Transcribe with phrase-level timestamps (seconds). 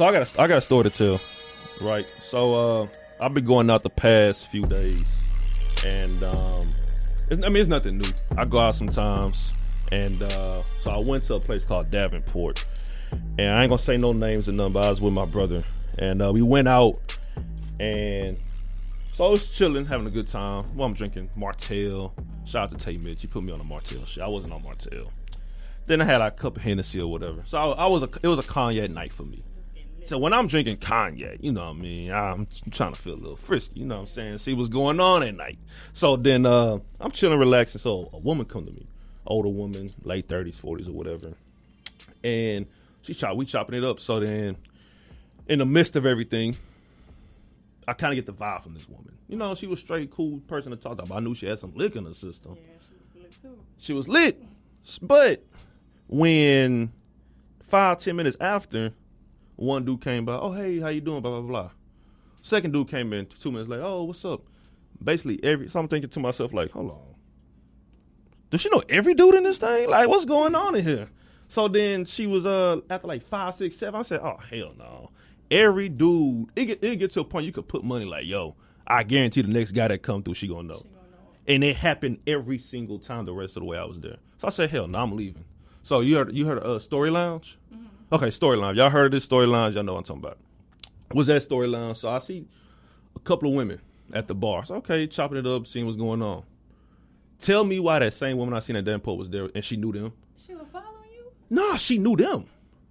[0.00, 1.20] So I got a, I got a story to tell,
[1.86, 2.08] right?
[2.22, 2.86] So uh,
[3.20, 5.04] I've been going out the past few days,
[5.84, 6.72] and um,
[7.30, 8.10] I mean it's nothing new.
[8.34, 9.52] I go out sometimes,
[9.92, 12.64] and uh, so I went to a place called Davenport,
[13.36, 15.62] and I ain't gonna say no names or nothing, but I was with my brother,
[15.98, 16.98] and uh, we went out,
[17.78, 18.38] and
[19.12, 20.64] so I was chilling, having a good time.
[20.76, 22.14] Well, I'm drinking Martell.
[22.46, 24.22] Shout out to Tay Mitch, he put me on a Martell shit.
[24.22, 25.12] I wasn't on Martell.
[25.84, 27.42] Then I had a cup of Hennessy or whatever.
[27.44, 29.44] So I, I was a, it was a cognac night for me.
[30.06, 33.16] So when I'm drinking cognac, you know what I mean, I'm trying to feel a
[33.16, 35.58] little frisky, you know what I'm saying, see what's going on at night.
[35.92, 37.80] So then uh, I'm chilling, relaxing.
[37.80, 38.86] So a woman come to me,
[39.26, 41.34] older woman, late 30s, 40s or whatever,
[42.24, 42.66] and
[43.02, 44.00] she chop, we chopping it up.
[44.00, 44.56] So then,
[45.46, 46.56] in the midst of everything,
[47.86, 49.16] I kind of get the vibe from this woman.
[49.28, 51.14] You know, she was straight cool person to talk to.
[51.14, 52.56] I knew she had some liquor in her system.
[52.56, 53.58] Yeah, she was lit too.
[53.78, 54.44] She was lit,
[55.02, 55.44] but
[56.08, 56.92] when
[57.62, 58.92] five ten minutes after,
[59.60, 60.34] one dude came by.
[60.34, 61.20] Oh hey, how you doing?
[61.20, 61.70] Blah blah blah.
[62.42, 63.84] Second dude came in two minutes later.
[63.84, 64.42] Oh what's up?
[65.02, 65.68] Basically every.
[65.68, 67.14] So I'm thinking to myself like, hold on.
[68.50, 69.88] Does she know every dude in this thing?
[69.88, 71.10] Like what's going on in here?
[71.48, 74.00] So then she was uh after like five six seven.
[74.00, 75.10] I said, oh hell no.
[75.50, 78.56] Every dude, it get it get to a point you could put money like, yo,
[78.86, 80.78] I guarantee the next guy that come through, she gonna know.
[80.78, 81.18] She gonna know.
[81.48, 84.16] And it happened every single time the rest of the way I was there.
[84.40, 85.44] So I said, hell no, I'm leaving.
[85.82, 87.58] So you heard you heard of uh, Story Lounge?
[88.12, 88.76] Okay, storyline.
[88.76, 89.72] Y'all heard of this storyline?
[89.74, 90.38] Y'all know what I'm talking about.
[91.14, 91.96] Was that storyline?
[91.96, 92.46] So I see
[93.14, 93.80] a couple of women
[94.12, 94.64] at the bar.
[94.64, 96.42] So okay, chopping it up, seeing what's going on.
[97.38, 99.92] Tell me why that same woman I seen at Danport was there and she knew
[99.92, 100.12] them.
[100.36, 101.30] She was following you.
[101.48, 102.46] Nah, she knew them.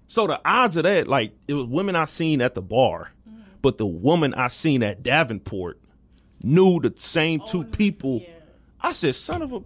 [0.08, 3.42] So the odds of that, like, it was women I seen at the bar, mm-hmm.
[3.62, 5.80] but the woman I seen at Davenport
[6.42, 8.22] knew the same two Oh, people.
[8.22, 8.30] yeah.
[8.82, 9.62] I said, son of a.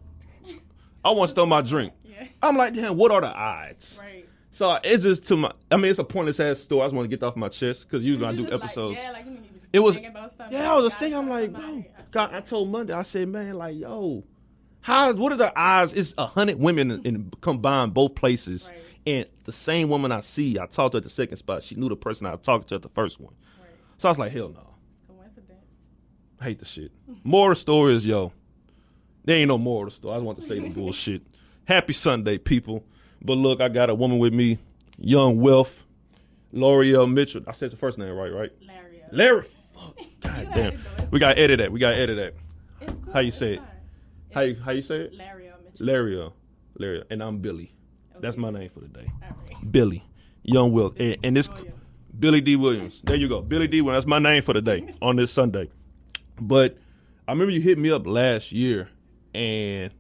[1.06, 1.94] I want to stole my drink.
[2.06, 2.28] Yeah.
[2.44, 3.98] I'm like, damn, what are the odds?
[4.00, 4.23] Right.
[4.54, 5.52] So it's just to my.
[5.72, 6.82] I mean, it's a pointless ass story.
[6.84, 8.98] I just want to get off my chest because usually I do just like, episodes.
[9.02, 9.26] yeah, like
[9.74, 9.98] It was-.
[10.52, 11.18] Yeah, I was just thinking.
[11.18, 11.84] I'm like, bro.
[12.12, 12.94] God, I told Monday.
[12.94, 14.24] I said, man, like, yo,
[14.82, 15.94] how's what are the odds?
[15.94, 18.82] It's a hundred women in, in combined both places, Right.
[19.08, 21.64] and the same woman I see, I talked to at the second spot.
[21.64, 23.34] She knew the person I talked to at the first one.
[23.60, 23.70] Right.
[23.98, 24.76] So I was like, hell no.
[25.08, 25.64] Coincidence.
[26.40, 26.92] I hate the shit.
[27.24, 28.32] More of the story is, yo,
[29.26, 30.14] there ain't no the story.
[30.14, 31.24] I just want to say the bullshit.
[31.66, 32.86] Happy Sunday, people.
[33.24, 34.60] But look, I got a woman with me,
[34.98, 35.84] Young Wealth,
[36.52, 37.42] L'Oreal Mitchell.
[37.48, 38.52] I said the first name right, right?
[38.66, 39.02] Larry.
[39.12, 39.48] Larry.
[39.74, 39.98] Fuck.
[40.22, 40.56] God damn.
[40.56, 41.04] had it, though.
[41.04, 41.72] It's We gotta edit that.
[41.72, 42.88] We gotta edit that.
[42.88, 43.14] Cool.
[43.14, 43.62] How you say it?
[44.34, 45.14] How you how you say it?
[45.14, 45.86] Larry or Mitchell.
[45.86, 46.34] Laria.
[46.80, 47.04] Laria.
[47.10, 47.74] And I'm Billy.
[48.20, 49.12] That's my name for the day.
[49.22, 49.72] Right.
[49.72, 50.04] Billy.
[50.44, 50.94] Young Will.
[50.98, 51.74] And, and this Williams.
[52.18, 52.56] Billy D.
[52.56, 53.02] Williams.
[53.04, 53.42] There you go.
[53.42, 53.82] Billy D.
[53.82, 54.04] Williams.
[54.04, 55.70] That's my name for the day on this Sunday.
[56.40, 56.78] But
[57.28, 58.90] I remember you hit me up last year
[59.34, 59.92] and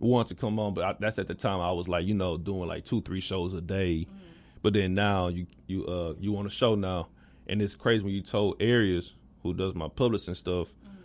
[0.00, 2.36] wanted to come on, but I, that's at the time I was like, you know,
[2.36, 4.06] doing like two, three shows a day.
[4.08, 4.18] Mm-hmm.
[4.62, 7.08] But then now you you uh you on a show now,
[7.46, 10.68] and it's crazy when you told Arias who does my publishing stuff.
[10.68, 11.00] Mm-hmm.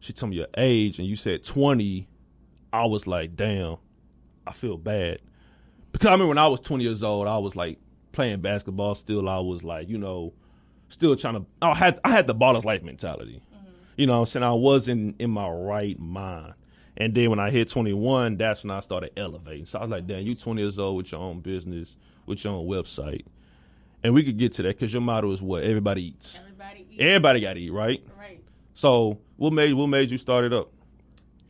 [0.00, 2.08] She told me your age, and you said twenty.
[2.72, 3.76] I was like, damn,
[4.46, 5.20] I feel bad
[5.92, 7.78] because I remember when I was twenty years old, I was like
[8.12, 8.94] playing basketball.
[8.94, 10.32] Still, I was like, you know,
[10.88, 11.46] still trying to.
[11.60, 13.42] I had I had the baller's life mentality.
[13.54, 13.66] Mm-hmm.
[13.96, 16.54] You know, what I'm saying I wasn't in my right mind.
[16.96, 19.64] And then when I hit 21, that's when I started elevating.
[19.66, 22.52] So I was like, damn, you 20 years old with your own business, with your
[22.54, 23.24] own website.
[24.04, 25.62] And we could get to that because your motto is what?
[25.62, 26.36] Everybody eats.
[26.38, 27.00] Everybody eats.
[27.00, 28.02] Everybody got to eat, right?
[28.18, 28.42] Right.
[28.74, 30.70] So what made what made you start it up?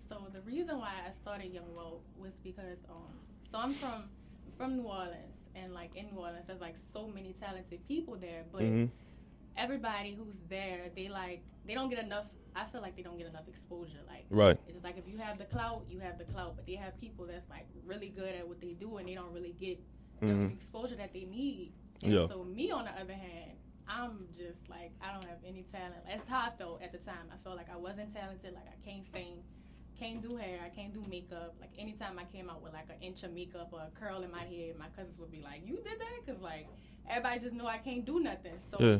[0.08, 3.02] So the reason why I started Young Wealth was because um
[3.50, 4.04] so I'm from
[4.58, 8.44] from New Orleans and like in New Orleans there's like so many talented people there,
[8.52, 8.90] but Mhm.
[9.56, 13.26] Everybody who's there, they like they don't get enough I feel like they don't get
[13.26, 14.00] enough exposure.
[14.06, 14.58] Like Right.
[14.66, 17.00] it's just like if you have the clout, you have the clout, but they have
[17.00, 19.80] people that's like really good at what they do and they don't really get
[20.20, 20.52] the Mhm.
[20.52, 21.72] exposure that they need.
[22.02, 22.26] And Yeah.
[22.28, 23.52] so me on the other hand,
[23.88, 26.04] I'm just like I don't have any talent.
[26.06, 27.26] That's how I felt at the time.
[27.32, 28.52] I felt like I wasn't talented.
[28.54, 29.42] Like I can't sing,
[29.98, 31.54] can't do hair, I can't do makeup.
[31.60, 34.30] Like anytime I came out with like an inch of makeup or a curl in
[34.30, 36.66] my head, my cousins would be like, "You did that?" Because like
[37.08, 38.58] everybody just know I can't do nothing.
[38.70, 38.98] So Yeah.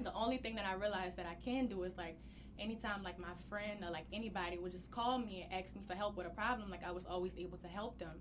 [0.00, 2.16] The only thing that I realized that I can do is like
[2.58, 5.94] anytime like my friend or like anybody would just call me and ask me for
[5.94, 8.16] help with a problem, like I was always able to help them.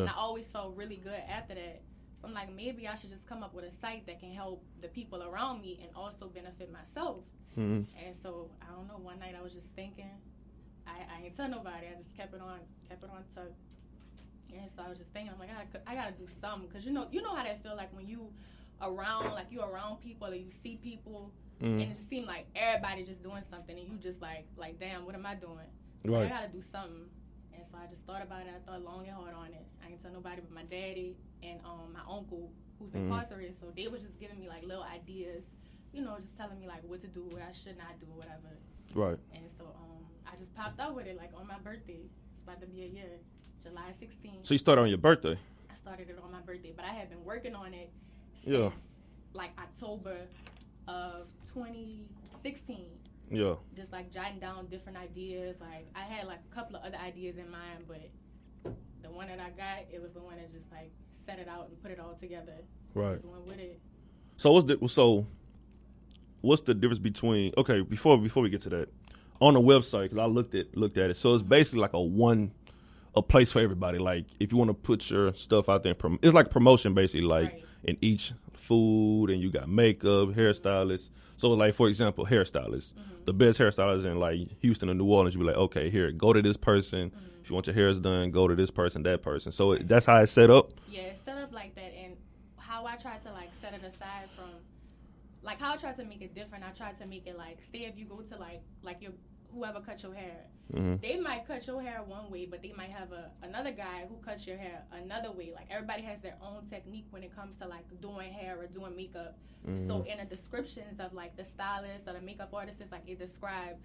[0.00, 1.82] And I always felt really good after that.
[2.20, 4.64] So I'm like, maybe I should just come up with a site that can help
[4.80, 7.18] the people around me and also benefit myself.
[7.54, 8.98] hmm And so I don't know.
[8.98, 10.10] One night I was just thinking,
[10.86, 11.86] I, I ain't tell nobody.
[11.92, 12.58] I just kept it on,
[12.88, 13.52] kept it on tuck.
[14.56, 16.84] And so I was just thinking, I'm like, I gotta, I gotta do something because
[16.86, 18.30] you know, you know how that feel like when you
[18.82, 23.02] around, like you around people or you see people, hmm and it seemed like everybody
[23.04, 25.68] just doing something, and you just like, like, damn, what am I doing?
[26.04, 27.08] I gotta do something.
[27.54, 28.52] And so I just thought about it.
[28.54, 29.64] I thought long and hard on it.
[29.82, 33.06] I didn't tell nobody but my daddy and um, my uncle who's Mhm.
[33.10, 33.56] incarcerated.
[33.58, 35.42] So they were just giving me like little ideas,
[35.92, 38.52] you know, just telling me like what to do, what I should not do, whatever.
[38.94, 39.18] Right.
[39.34, 42.04] And so um, I just popped up with it like on my birthday.
[42.34, 43.18] It's about to be a year,
[43.62, 44.44] July 16th.
[44.46, 45.38] So you started on your birthday.
[45.70, 47.90] I started it on my birthday, but I had been working on it
[48.46, 48.70] since Yeah.
[49.34, 50.16] like October
[50.88, 52.86] of 2016.
[53.30, 53.54] Yeah.
[53.74, 55.56] Just like jotting down different ideas.
[55.60, 58.08] Like I had like a couple of other ideas in mind, but
[59.02, 60.90] the one that I got, it was the one that just like
[61.26, 62.54] set it out and put it all together.
[62.94, 63.16] Right.
[63.16, 63.80] Just went with it.
[64.36, 65.26] So what's the so
[66.42, 68.88] what's the difference between okay before before we get to that
[69.40, 72.00] on the website because I looked at looked at it so it's basically like a
[72.00, 72.52] one
[73.16, 76.34] a place for everybody like if you want to put your stuff out there it's
[76.34, 77.64] like promotion basically like Right.
[77.86, 81.08] In each food and you got makeup hairstylists.
[81.36, 82.92] So like for example hairstylists.
[82.92, 83.24] Mm-hmm.
[83.24, 86.32] The best hairstylists in like Houston or New Orleans you be like okay here go
[86.32, 87.10] to this person.
[87.10, 87.26] Mm-hmm.
[87.42, 89.52] If you want your hairs done go to this person that person.
[89.52, 90.72] So it, that's how it's set up?
[90.90, 92.16] Yeah, it's set up like that, and
[92.56, 94.50] how I try to like set it aside from,
[95.44, 96.64] like how I try to make it different.
[96.64, 99.12] I try to make it like, say if you go to like like your
[99.56, 101.00] whoever cut your hair, Mhm.
[101.00, 104.16] they might cut your hair one way, but they might have a another guy who
[104.18, 105.52] cuts your hair another way.
[105.54, 108.94] Like everybody has their own technique when it comes to like doing hair or doing
[108.94, 109.36] makeup.
[109.88, 113.18] So in the descriptions of like the stylist or the makeup artist, it's like it
[113.18, 113.82] describes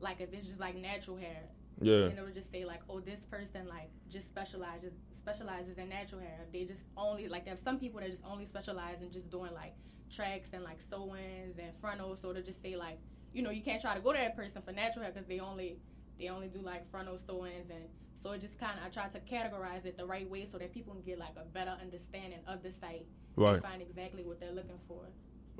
[0.00, 1.42] like if it's just like natural hair,
[1.80, 5.88] yeah and it would just say like, oh, this person like just specializes specializes in
[5.88, 6.40] natural hair.
[6.52, 9.74] They just only like there's some people that just only specialize in just doing like
[10.10, 12.20] tracks and like sew-ins and frontals.
[12.20, 12.98] So to just say like,
[13.34, 15.40] you know, you can't try to go to that person for natural hair because they
[15.40, 15.76] only
[16.18, 17.84] they only do like frontal sew-ins and
[18.22, 20.72] so it just kind of I try to categorize it the right way so that
[20.72, 24.38] people can get like a better understanding of the site right and find exactly what
[24.40, 25.00] they're looking for.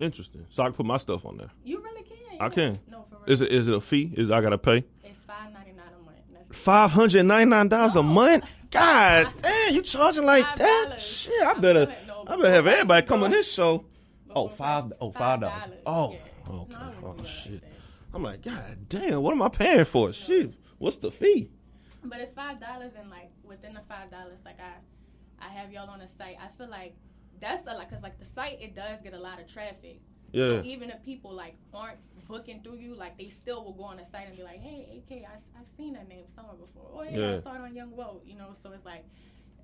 [0.01, 2.17] interesting so I can put my stuff on there You really can.
[2.41, 2.49] I yeah.
[2.51, 2.79] can.
[2.91, 3.33] No, for real.
[3.33, 4.13] Is it is it a fee?
[4.17, 6.57] Is I gotta pay It's five ninety nine a month.
[6.57, 8.45] Five hundred ninety nine dollars a month?
[8.71, 11.01] God damn, you charging like Five that?
[11.01, 13.85] Shit, I better no, I better have everybody come on this show.
[14.31, 15.71] Oh, Before five prices- oh five dollars.
[15.87, 16.19] Oh, yeah.
[16.49, 16.75] Okay.
[16.75, 17.65] No, I wouldn't Oh do that like shit.
[18.13, 20.13] I'm like, God damn, what am I paying for?
[20.13, 21.51] Shit, what's the fee?
[22.05, 25.89] But it's five dollars, and like within the five dollars, like I, I have y'all
[25.91, 26.37] on the site.
[26.41, 26.95] I feel like
[27.41, 30.01] that's a lot, cause like the site it does get a lot of traffic.
[30.33, 33.85] Yeah, So even if people like aren't booking through you, like they still will go
[33.85, 36.89] on the site and be like, hey, AK, I, have seen that name somewhere before.
[36.93, 37.35] Or yeah, Yeah.
[37.37, 38.55] I started on Young Wealth, you know.
[38.63, 39.05] So it's like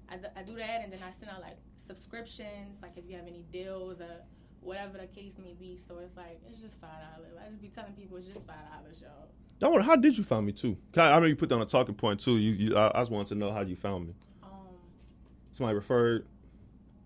[0.08, 1.56] I, I do that, and then I send out like
[1.86, 4.22] subscriptions, like if you have any deals or
[4.60, 5.78] whatever the case may be.
[5.88, 7.32] So it's like it's just five dollars.
[7.44, 9.28] I just be telling people it's just five dollars, y'all.
[9.62, 10.76] I wonder how did you find me too?
[10.96, 12.38] I I remember you put down a talking point too.
[12.38, 14.14] You, you I, I just wanted to know how you found me.
[14.42, 14.50] Um,
[15.52, 16.26] Somebody referred.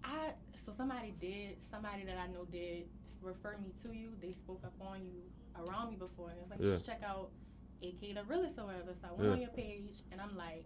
[0.05, 0.31] I
[0.65, 2.85] so somebody did somebody that I know did
[3.23, 4.11] refer me to you.
[4.21, 5.23] They spoke up on you
[5.57, 6.75] around me before, and it's like Yeah.
[6.75, 7.31] just check out
[7.83, 8.93] AK the realist or whatever.
[9.01, 9.33] So I went Yeah.
[9.33, 10.65] on your page, and I'm like,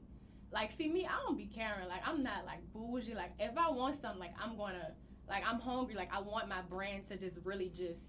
[0.53, 1.89] like see me, I don't be caring.
[1.89, 3.15] Like I'm not like bougie.
[3.15, 4.93] Like if I want something, like I'm gonna
[5.29, 5.95] like I'm hungry.
[5.95, 8.01] Like I want my brand to just really just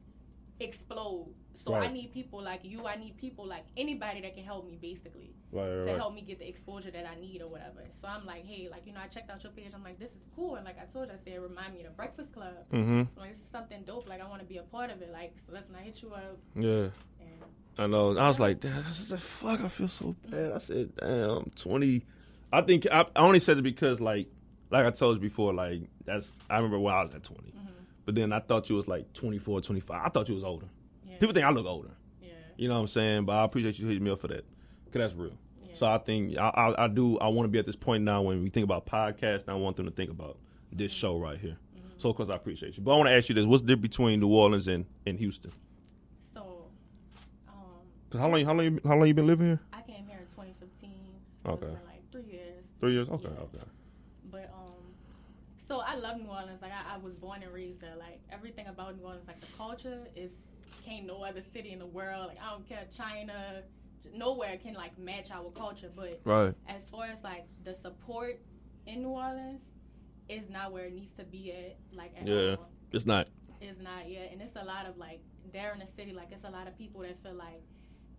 [0.59, 1.33] explode.
[1.65, 2.87] So I need people like you.
[2.87, 5.97] I need people like anybody that can help me, basically Right, right, to right.
[5.97, 7.83] help me get the exposure that I need or whatever.
[8.01, 9.71] So I'm like, hey, like you know, I checked out your page.
[9.73, 10.55] I'm like, this is cool.
[10.55, 12.53] And like I told you, I said, remind me of the Breakfast Club.
[12.71, 13.03] Mm-hmm.
[13.13, 14.07] So like, this is something dope.
[14.07, 15.11] Like I want to be a part of it.
[15.11, 16.37] Like so when I hit you up.
[16.55, 16.89] Yeah.
[17.19, 17.43] And
[17.77, 18.17] I know.
[18.17, 18.85] I was like, damn.
[18.87, 19.61] I said, fuck.
[19.61, 20.53] I feel so bad.
[20.53, 21.29] I said, damn.
[21.29, 22.05] I'm Twenty.
[22.53, 24.27] I think I, I only said it because like,
[24.71, 26.27] like I told you before, like that's.
[26.49, 27.53] I remember when I was at 20 Mhm.
[28.05, 30.01] but then I thought you was like 24, 25.
[30.05, 30.67] I thought you was older.
[31.07, 31.91] yeah, People think I look older.
[32.21, 33.25] yeah, You know what I'm saying?
[33.25, 34.43] But I appreciate you hitting me up for that,
[34.91, 35.31] cause that's real.
[35.63, 35.75] yeah.
[35.75, 37.17] So I think I, I, I do.
[37.19, 39.47] I want to be at this point now when we think about podcasts.
[39.47, 40.37] I want them to think about
[40.71, 41.57] this show right here.
[41.77, 41.99] Mhm.
[42.01, 42.83] So of course I appreciate you.
[42.83, 45.17] But I want to ask you this: What's the difference between New Orleans and, and
[45.19, 45.51] Houston?
[46.33, 46.65] So,
[47.47, 47.53] um,
[48.11, 49.59] Cause how long how long you, how long you been living here?
[49.73, 50.91] I came here in 2015.
[51.45, 51.65] So Okay.
[51.67, 52.63] Like three years.
[52.79, 53.09] Three years.
[53.09, 53.27] Okay.
[53.27, 53.63] Okay.
[55.69, 56.63] So I love New Orleans.
[56.63, 57.95] Like I, I was born and raised there.
[57.97, 60.31] Like everything about New Orleans, like the culture is
[60.83, 62.27] can't no other city in the world.
[62.27, 63.61] Like I don't care China,
[64.11, 65.91] nowhere can like match our culture.
[65.95, 66.55] But Right.
[66.67, 68.41] as far as like the support
[68.87, 69.61] in New Orleans,
[70.27, 71.77] is not where it needs to be at.
[71.95, 72.55] Like at Yeah.
[72.55, 72.69] all.
[72.91, 73.27] It's not.
[73.61, 75.19] It's not yet, and it's a lot of like
[75.53, 76.13] there in the city.
[76.13, 77.61] Like it's a lot of people that feel like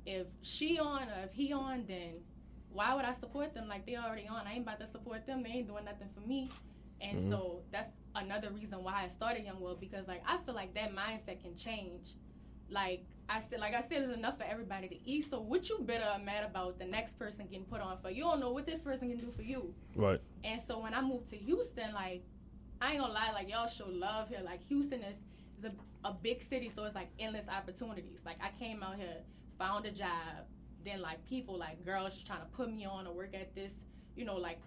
[0.06, 2.20] if she on or if he on, then
[2.72, 3.66] why would I support them?
[3.66, 4.46] Like they already on.
[4.46, 5.42] I ain't about to support them.
[5.42, 6.48] They ain't doing nothing for me.
[7.00, 7.30] And Mhm.
[7.30, 10.92] so that's another reason why I started Young Wealth because like I feel like that
[10.94, 12.14] mindset can change.
[12.68, 15.30] Like I said, like I said, there's enough for everybody to eat.
[15.30, 18.10] So what you better mad about the next person getting put on for?
[18.10, 19.72] You don't know what this person can do for you.
[19.94, 20.20] Right.
[20.44, 22.24] And so when I moved to Houston, like
[22.80, 24.40] I ain't gonna lie, like y'all show love here.
[24.42, 25.16] Like Houston is,
[25.58, 28.20] is a, a big city, so it's like endless opportunities.
[28.24, 29.18] Like I came out here,
[29.58, 30.46] found a job,
[30.84, 33.72] then like people like girls just trying to put me on to work at this,
[34.16, 34.58] you know, like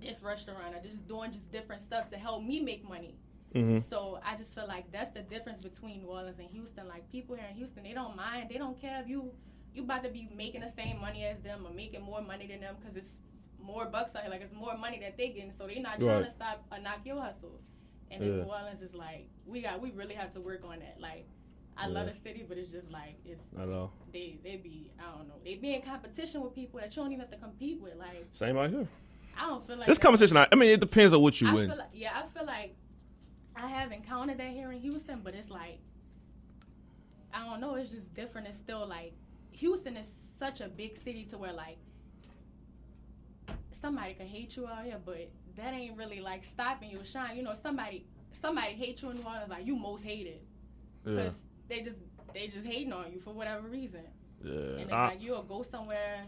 [0.00, 3.14] this restaurant or just doing just different stuff to help me make money.
[3.54, 3.82] Mhm.
[3.88, 6.86] So I just feel like that's the difference between New Orleans and Houston.
[6.88, 8.48] Like people here in Houston, they don't mind.
[8.50, 9.32] They don't care if you
[9.74, 12.60] you about to be making the same money as them or making more money than
[12.60, 13.12] them because it's
[13.60, 14.30] more bucks out here.
[14.30, 16.24] Like it's more money that they getting, so they're not trying Right.
[16.24, 17.60] to stop or knock your hustle.
[18.10, 18.28] And Yeah.
[18.30, 21.00] in New Orleans, is like we got we really have to work on that.
[21.00, 21.26] Like
[21.76, 23.90] I love the city, but it's just like it's I know.
[24.12, 27.12] they they be I don't know they be in competition with people that you don't
[27.12, 27.96] even have to compete with.
[27.96, 28.88] Like Same out here.
[29.42, 31.48] I don't feel like This that- competition, I, I mean, it depends on what you
[31.48, 31.68] I win.
[31.70, 32.74] feel like, yeah, I feel like
[33.56, 35.78] I have encountered that here in Houston, but it's like
[37.32, 37.74] I don't know.
[37.76, 38.48] It's just different.
[38.48, 39.12] It's still like
[39.52, 41.78] Houston is such a big city to where like
[43.80, 47.36] somebody could hate you out here, but that ain't really like stopping your shine.
[47.36, 50.40] You know, somebody somebody hates you in New Orleans, like you most hated
[51.06, 51.34] yeah, because
[51.68, 51.96] they just
[52.34, 54.02] they just hating on you for whatever reason.
[54.44, 54.52] yeah.
[54.52, 56.24] And it's I- like you'll go somewhere,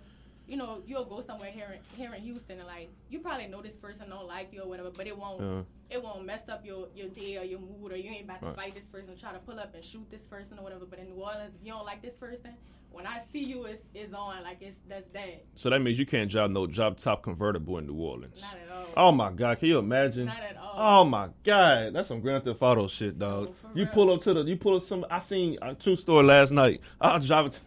[0.48, 3.62] you know, you'll go somewhere here in, here in Houston and like you probably know
[3.62, 5.96] this person don't like you or whatever, but it won't yeah.
[5.96, 8.46] it won't mess up your, your day or your mood or you ain't about to
[8.46, 8.56] Right.
[8.56, 10.84] fight this person, try to pull up and shoot this person or whatever.
[10.84, 12.50] But in New Orleans, if you don't like this person,
[12.90, 15.44] when I see you, it's, it's on like it's that's that.
[15.54, 18.42] So that means you can't drive no drop top convertible in New Orleans.
[18.42, 18.86] Not at all.
[18.96, 20.26] Oh my God, can you imagine?
[20.26, 20.72] Not at all.
[20.74, 23.54] Oh my God, that's some Grand Theft Auto shit, dog.
[23.64, 23.92] Oh, you real.
[23.94, 25.06] pull up to the, you pull up some.
[25.10, 26.80] I seen a true story last night.
[27.00, 27.60] I was driving, to,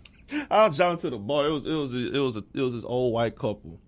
[0.50, 1.48] I was driving to the bar.
[1.48, 3.80] It was, it was, it was, a, it was this old white couple,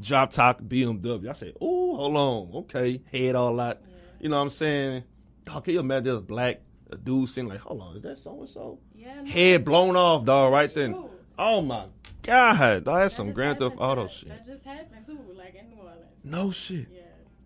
[0.00, 1.28] drop top BMW.
[1.28, 3.78] I said, oh, hold on, okay, head all out.
[4.20, 5.04] You know what I'm saying?
[5.44, 6.60] Dog, can you imagine there's black
[6.90, 8.78] a dude sitting like, hold on, is that so and so?
[8.94, 10.92] Yeah, Head blown off, dog, right then.
[10.92, 11.10] true.
[11.38, 11.86] Oh my
[12.22, 14.28] God, dog, that's That some Grand Theft Auto to- shit.
[14.28, 16.00] That just happened too, like in New Orleans.
[16.24, 16.86] No shit.
[16.92, 17.02] Yeah,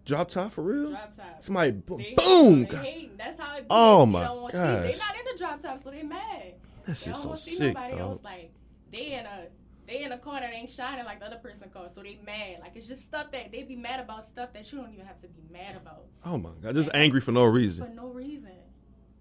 [0.06, 0.90] Drop top for real?
[0.90, 1.44] drop top.
[1.44, 2.64] Somebody boom, They boom.
[2.64, 3.10] Hating, they hating.
[3.18, 3.66] That's how it be.
[3.70, 4.86] Oh, my don't wanna gosh.
[4.86, 6.54] See, they not in the drop top, so they mad.
[6.86, 8.00] That They shit's don't so see sick, nobody dog.
[8.00, 8.52] else like
[8.92, 9.46] they in a
[9.86, 12.58] they in a car that ain't shining like the other person car, so they mad.
[12.60, 15.20] Like it's just stuff that they be mad about stuff that you don't even have
[15.22, 17.86] to be mad about Oh my god, just angry for no reason.
[17.86, 18.50] for no reason.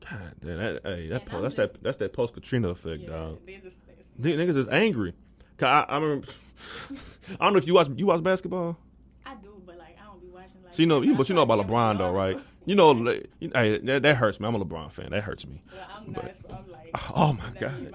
[0.10, 3.10] God damn, that, hey, that po- that's just- that that's that post Katrina effect, Yeah,
[3.10, 3.40] dog.
[3.46, 3.76] they just
[4.20, 5.14] Niggas is angry.
[5.58, 6.28] 'Cause I, I remember.
[7.40, 8.78] I don't know if you watch you watch basketball.
[9.26, 10.74] I do, but like I don't be watching like.
[10.74, 12.38] So you know, you, but you know about LeBron though, right?
[12.66, 14.48] You know, like, you- hey, that, that hurts me.
[14.48, 15.12] I'm a LeBron fan.
[15.12, 15.62] That hurts me.
[15.74, 16.79] Well, I'm But- not, so I'm like.
[17.16, 17.94] Oh my god.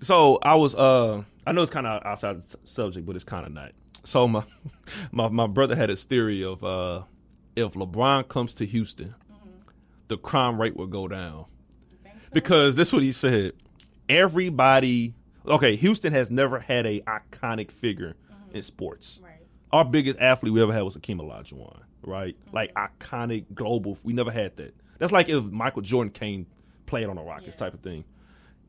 [0.00, 3.46] So I was uh I know it's kind of outside the subject, but it's kind
[3.46, 3.72] of not.
[4.04, 4.44] So my
[5.12, 7.02] my my brother had this theory of uh
[7.56, 9.14] if LeBron comes to Houston,
[10.08, 11.44] the crime rate will go down
[12.02, 12.10] so?
[12.32, 13.52] because this is what he said.
[14.08, 15.14] Everybody,
[15.46, 18.14] okay, Houston has never had a iconic figure
[18.52, 19.18] in sports.
[19.22, 19.32] Right.
[19.72, 22.36] Our biggest athlete we ever had was Akeem Olajuwon, right?
[22.52, 23.96] Like iconic global.
[24.04, 24.74] We never had that.
[24.98, 26.46] That's like if Michael Jordan came
[26.86, 27.64] played on the Rockets Yeah.
[27.64, 28.04] type of thing.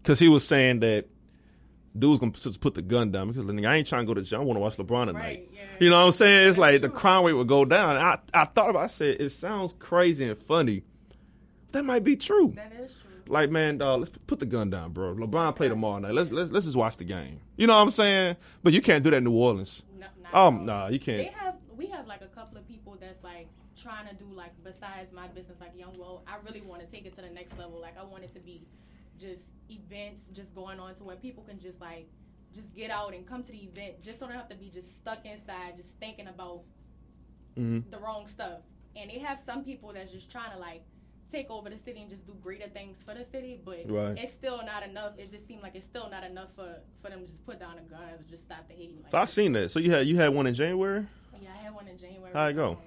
[0.05, 1.07] Because he was saying that
[1.97, 4.41] dude's gonna just put the gun down because I ain't trying to go to jail.
[4.41, 5.19] I want to watch LeBron tonight.
[5.19, 5.49] Right.
[5.51, 5.61] Yeah.
[5.79, 6.49] You know what I'm saying?
[6.49, 7.97] It's like the crime rate would go down.
[7.97, 8.81] I I thought about.
[8.81, 10.83] it, I said it sounds crazy and funny.
[11.71, 12.53] That might be true.
[12.55, 13.11] That is true.
[13.27, 15.15] Like man, dog, let's put the gun down, bro.
[15.15, 16.13] LeBron play tomorrow night.
[16.13, 17.39] Let's let's let's just watch the game.
[17.57, 18.35] You know what I'm saying?
[18.61, 19.81] But you can't do that in New Orleans.
[19.97, 21.33] No, at oh, nah, you can't.
[21.33, 23.47] have we have like a couple of people that's like
[23.81, 27.05] trying to do like besides my business like Young Wealth I really want to take
[27.05, 28.65] it to the next level like I want it to be
[29.19, 32.07] just events just going on to where people can just like
[32.53, 34.69] just get out and come to the event just so they don't have to be
[34.69, 36.61] just stuck inside just thinking about
[37.55, 38.59] hmm the wrong stuff
[38.95, 40.83] and they have some people that's just trying to like
[41.31, 44.17] take over the city and just do greater things for the city but Right.
[44.17, 47.21] it's still not enough it just seems like it's still not enough for for them
[47.21, 49.53] to just put down the guns and just stop the hating like So I seen
[49.53, 49.71] that.
[49.71, 51.05] So you had you had one in January.
[51.41, 52.31] yeah, I had one in January.
[52.33, 52.71] How'd it go?
[52.71, 52.77] Um,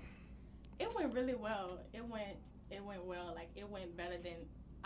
[0.78, 1.80] It went really well.
[1.92, 2.36] It went
[2.70, 3.32] it went well.
[3.34, 4.36] Like it went better than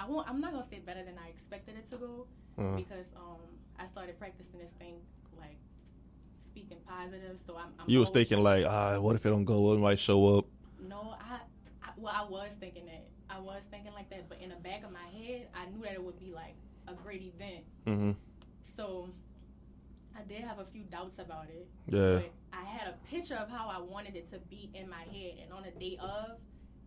[0.02, 2.26] I won't I'm not gonna say better than I expected it to go
[2.58, 3.38] Uh, because um
[3.78, 4.96] I started practicing this thing
[5.38, 5.58] like
[6.42, 7.38] speaking positive.
[7.46, 9.60] So I'm, I'm you was thinking like, ah, what if it don't go?
[9.60, 10.44] What might show up?
[10.88, 11.38] no, I,
[11.84, 14.84] I well I was thinking that I was thinking like that, but in the back
[14.84, 16.56] of my head I knew that it would be like
[16.88, 17.64] a great event.
[17.86, 18.12] hmm
[18.76, 19.08] So
[20.18, 21.66] I did have a few doubts about it.
[21.88, 22.16] Yeah.
[22.20, 25.34] But I had a picture of how I wanted it to be in my head,
[25.42, 26.36] and on the day of,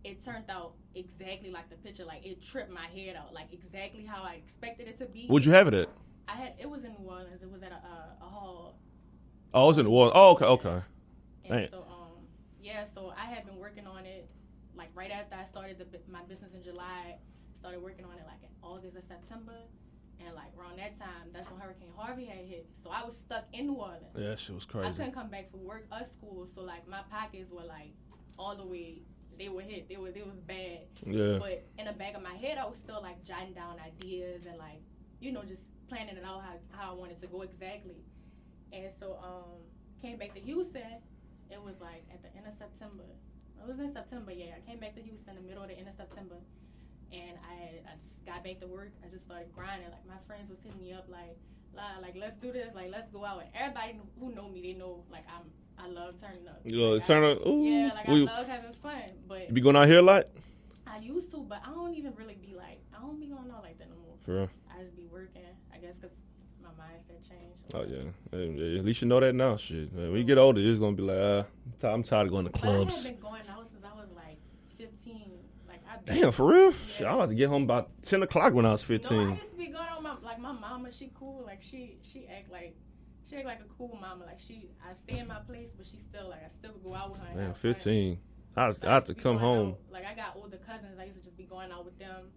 [0.06, 2.04] it turned out exactly like the picture.
[2.04, 5.26] Like it tripped my head out, like exactly how I expected it to be.
[5.26, 5.88] Where'd you have it at?
[6.28, 7.42] I had it was in New Orleans.
[7.42, 8.78] It was at a, a, a hall,
[9.52, 10.12] Oh, it was in the wall.
[10.14, 10.80] Oh, okay, okay.
[11.44, 12.26] and so um
[12.60, 14.28] yeah, so I had been working on it
[14.76, 17.16] like right after I started the, my business in July.
[17.58, 19.56] Started working on it like in August or September,
[20.20, 22.66] and like around that time, that's when Hurricane Harvey had hit.
[22.84, 24.14] So I was stuck in New Orleans.
[24.16, 24.88] Yeah, shit was crazy.
[24.88, 27.92] I couldn't come back for work or school, so like my pockets were like
[28.38, 29.02] all the way.
[29.38, 29.88] They were hit.
[29.88, 30.08] They were.
[30.08, 30.88] It was bad.
[31.04, 31.38] Yeah.
[31.38, 34.56] But in the back of my head, I was still like jotting down ideas and
[34.58, 34.80] like
[35.20, 38.00] you know just planning it out how how I wanted to go exactly.
[38.72, 39.60] And so um
[40.00, 41.00] came back to Houston.
[41.50, 43.04] It was like at the end of September,
[43.60, 44.32] it was in September.
[44.32, 46.36] Yeah, I came back to Houston in the middle of the end of September,
[47.12, 48.92] and I I just got back to work.
[49.04, 49.90] I just started grinding.
[49.90, 51.36] Like my friends was hitting me up like,
[51.74, 52.74] "La, like let's do this.
[52.74, 55.46] Like let's go out." And everybody who know me, they know like I'm
[55.78, 56.60] I love turning up.
[56.64, 57.46] You know, like, turn up.
[57.46, 60.02] Ooh, Yeah, like we, I love having fun, but you be going out here a
[60.02, 60.26] lot?
[60.86, 63.62] I used to, but I don't even really be like I don't be going out
[63.62, 64.16] like that no more.
[64.24, 64.50] For real?
[64.74, 65.42] I just be working.
[65.72, 66.16] I guess because
[66.62, 67.62] my mindset changed.
[67.74, 68.10] Oh yeah.
[68.30, 69.56] Hey, hey, At least you know that now.
[69.56, 69.92] Shit.
[69.92, 71.44] Man, when you get older, it's gonna be like,
[71.84, 73.02] uh, I'm tired of going to But I have clubs.
[73.04, 74.38] been going out since I was like
[74.78, 75.30] 15.
[75.68, 76.70] Like I Damn, for real?
[76.70, 76.76] Yeah.
[76.96, 78.98] Shit, I was to get home about ten o'clock when I was No, I
[79.34, 80.90] used to be going on my like my mama.
[80.92, 81.42] She cool.
[81.44, 82.76] Like she she act like
[83.28, 84.24] she act like a cool mama.
[84.24, 87.10] Like she I stay in my place, but she still like I still go out
[87.12, 87.34] with her.
[87.34, 88.18] Damn, fifteen.
[88.56, 89.68] I, So I had used to come home.
[89.70, 89.78] out.
[89.90, 90.98] Like I got older cousins.
[91.00, 92.30] I used to just be going out with them.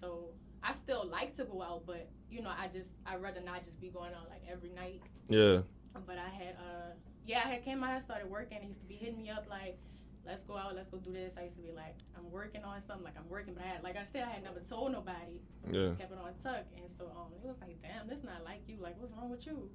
[0.00, 0.30] So
[0.62, 3.80] I still like to go out, but you know I just I rather not just
[3.80, 5.00] be going out like every night.
[5.28, 5.60] Yeah.
[6.06, 6.90] But I had uh
[7.26, 8.58] yeah I had came out and started working.
[8.60, 9.78] He used to be hitting me up like.
[10.26, 10.74] Let's go out.
[10.74, 11.34] Let's go do this.
[11.36, 13.04] I used to be like, I'm working on something.
[13.04, 15.36] Like I'm working, but I had, like I said, I had never told nobody.
[15.70, 15.88] Yeah.
[15.92, 18.62] Just kept it on tuck, and so um, it was like, damn, this not like
[18.66, 18.78] you.
[18.80, 19.68] Like, what's wrong with you?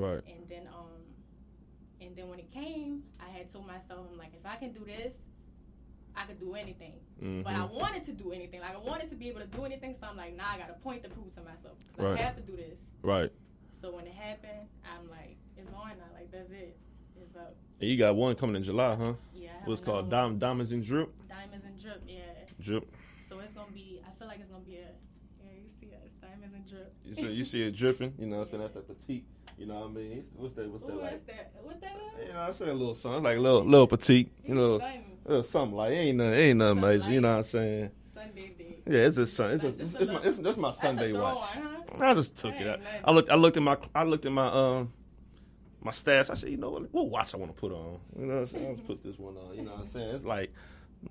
[0.00, 0.22] Right.
[0.26, 1.02] And then um,
[2.00, 4.84] and then when it came, I had told myself, I'm like, if I can do
[4.84, 5.14] this,
[6.16, 6.94] I could do anything.
[7.20, 8.60] hmm But I wanted to do anything.
[8.60, 9.94] Like I wanted to be able to do anything.
[9.98, 11.76] So I'm like, nah, I got a point to prove to myself.
[11.98, 12.18] Right.
[12.18, 12.78] I have to do this.
[13.02, 13.30] Right.
[13.80, 16.10] So when it happened, I'm like, it's on now.
[16.14, 16.76] Like that's it.
[17.20, 17.54] It's up.
[17.80, 19.12] You got one coming in July, huh?
[19.34, 19.50] Yeah.
[19.64, 21.10] What's called Dime, Diamonds and Drip?
[21.28, 22.02] Diamonds and drip.
[22.06, 22.20] Yeah.
[22.60, 22.94] Drip.
[23.28, 24.00] So it's gonna be.
[24.06, 24.88] I feel like it's gonna be a.
[25.44, 26.10] Yeah, you see us.
[26.20, 26.92] Diamonds and drip.
[27.04, 28.14] You see, you see it dripping.
[28.18, 28.62] You know what I'm saying?
[28.62, 29.24] That's that petite.
[29.60, 30.24] You know what I mean?
[30.36, 30.70] What's that?
[30.70, 31.12] What's Ooh, that like?
[31.12, 31.52] what's that?
[31.62, 32.26] What's that?
[32.26, 33.18] You know, I say a little something.
[33.18, 34.32] It's like a little, little petite.
[34.46, 34.80] You know,
[35.28, 37.10] uh, something like ain't nothing, ain't nothing major.
[37.12, 37.90] You know what I'm saying?
[38.14, 38.76] Sunday day.
[38.86, 39.50] Yeah, it's just sun.
[39.50, 41.44] It's, Like, just it's, a it's my, it's, that's my a Sunday throw watch.
[41.50, 41.68] huh?
[42.04, 42.66] I just took That it.
[42.66, 43.00] I, nothing.
[43.04, 43.30] I looked.
[43.30, 43.76] I looked at my.
[43.94, 44.92] I looked at my um
[45.82, 46.30] my stats.
[46.30, 46.94] I said, you know what?
[46.94, 47.98] What watch I want to put on?
[48.18, 48.68] You know what I'm saying?
[48.68, 49.54] Let's put this one on.
[49.56, 50.14] You know what I'm saying?
[50.14, 50.54] It's like,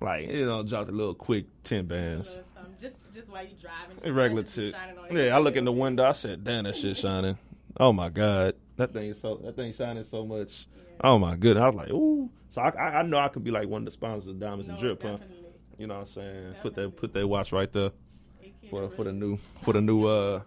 [0.00, 2.40] like you know, dropped a little quick ten bands.
[2.80, 3.96] Just, just while you driving.
[4.02, 4.74] A regular tip.
[5.12, 6.02] Yeah, I look in the window.
[6.04, 7.38] I said, damn, that shit shining.
[7.76, 10.66] Oh my god, that thing is so that thing shining so much.
[10.74, 10.82] Yeah.
[11.02, 11.62] Oh my goodness.
[11.62, 12.30] I was like, ooh.
[12.50, 14.66] So I, I, I know I could be like one of the sponsors of Diamonds
[14.66, 15.18] No, and Drip, huh?
[15.78, 16.54] You know what I'm saying?
[16.62, 17.90] Put that put that watch right there
[18.42, 20.40] AK for for the new for the new uh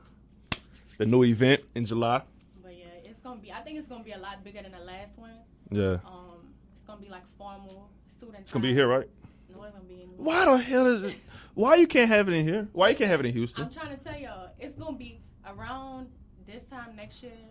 [0.97, 2.21] the new event in July.
[2.62, 3.51] But yeah, it's gonna be.
[3.51, 5.31] I think it's gonna be a lot bigger than the last one.
[5.71, 5.97] Yeah.
[6.05, 8.39] Um, it's gonna be like formal student.
[8.41, 9.07] It's gonna be here, right?
[9.49, 10.09] No, it's gonna be in.
[10.17, 11.15] Why the hell is it?
[11.55, 12.67] Why you can't have it in here?
[12.73, 13.63] Why you can't have it in Houston?
[13.63, 16.09] I'm trying to tell y'all, it's gonna be around
[16.53, 17.41] this time next year.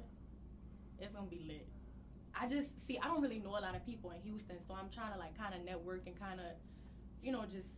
[1.00, 1.66] It's gonna be lit.
[2.40, 2.98] I just see.
[2.98, 5.36] I don't really know a lot of people in Houston, so I'm trying to like
[5.36, 6.46] kind of network and kind of,
[7.22, 7.68] you know, just.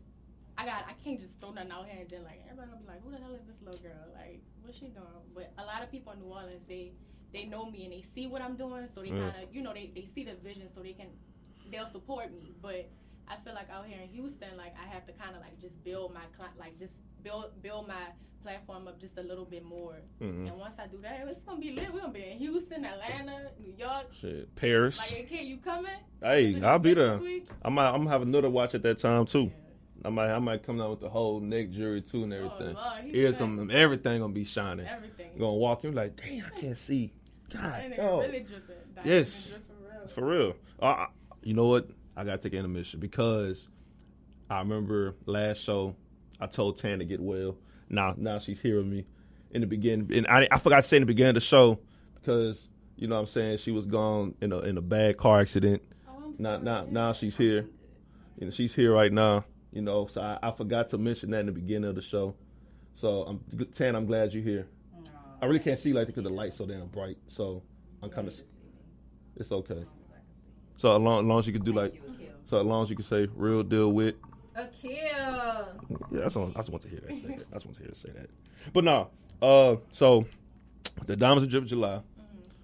[0.57, 0.85] I got.
[0.87, 3.11] I can't just throw nothing out here and then like everybody gonna be like, who
[3.11, 4.07] the hell is this little girl?
[4.15, 5.25] Like, what's she doing?
[5.35, 6.93] But a lot of people in New Orleans, they
[7.33, 9.33] they know me and they see what I'm doing, so they Yeah.
[9.33, 11.09] kind of, you know, they they see the vision, so they can
[11.73, 12.53] they'll support me.
[12.63, 12.87] But
[13.27, 15.83] I feel like out here in Houston, like I have to kind of like just
[15.83, 16.23] build my
[16.61, 18.13] like just build build my
[18.49, 19.97] platform up just a little bit more.
[20.21, 20.49] Mhm.
[20.49, 21.93] And once I do that, it's gonna be lit.
[21.93, 24.13] We're gonna be in Houston, Atlanta, New York.
[24.21, 24.99] Shit, Paris.
[24.99, 25.91] Like, hey, kid, you coming?
[26.23, 27.19] Hey, I'll be there.
[27.63, 27.89] I might.
[27.89, 29.45] I'm gonna have another watch at that time too.
[29.45, 29.51] Yeah.
[30.05, 30.31] I might.
[30.31, 32.77] I might come down with the whole neck jury too and everything.
[32.77, 33.41] Oh, Lord, he's Ears back.
[33.57, 34.87] gonna everything gonna be shining.
[34.87, 35.31] Everything.
[35.39, 37.13] Gonna walk in like, damn, I can't see.
[37.51, 38.21] God, dog.
[38.25, 38.77] really dripping.
[39.05, 39.49] Yes.
[39.49, 39.57] for
[39.89, 40.07] real.
[40.09, 40.57] For real.
[40.81, 41.07] Uh,
[41.43, 41.89] you know what?
[42.17, 43.69] I gotta take an intermission because
[44.51, 45.97] I remember last show
[46.41, 47.57] I told Tan to get well.
[47.95, 49.07] Now, now she's hearing me.
[49.51, 51.79] In the beginning, and I, I forgot to say in the beginning of the show
[52.17, 55.41] because you know what I'm saying she was gone in a in a bad car
[55.41, 55.81] accident.
[56.09, 57.69] Oh, Now, now, now she's here.
[58.41, 59.45] Know, she's here right now.
[59.71, 62.35] You know, so I, I forgot to mention that in the beginning of the show.
[62.97, 63.95] So I'm Tan.
[63.95, 64.67] I'm glad you're here.
[65.41, 67.19] I really can't see like because the light's so damn bright.
[67.29, 67.63] So
[68.03, 68.35] I'm kind of
[69.37, 69.85] it's okay.
[70.77, 72.03] So as long, as long as you can do like,
[72.49, 74.17] so as long as you can say real deal with,
[74.55, 74.91] Akil.
[75.01, 75.67] yeah,
[76.13, 77.17] that's all, I just want to hear that.
[77.17, 77.47] Say that.
[77.51, 78.31] I just want to hear say that.
[78.73, 79.09] But no,
[79.43, 80.27] uh, so
[81.07, 82.01] the diamonds drip of July.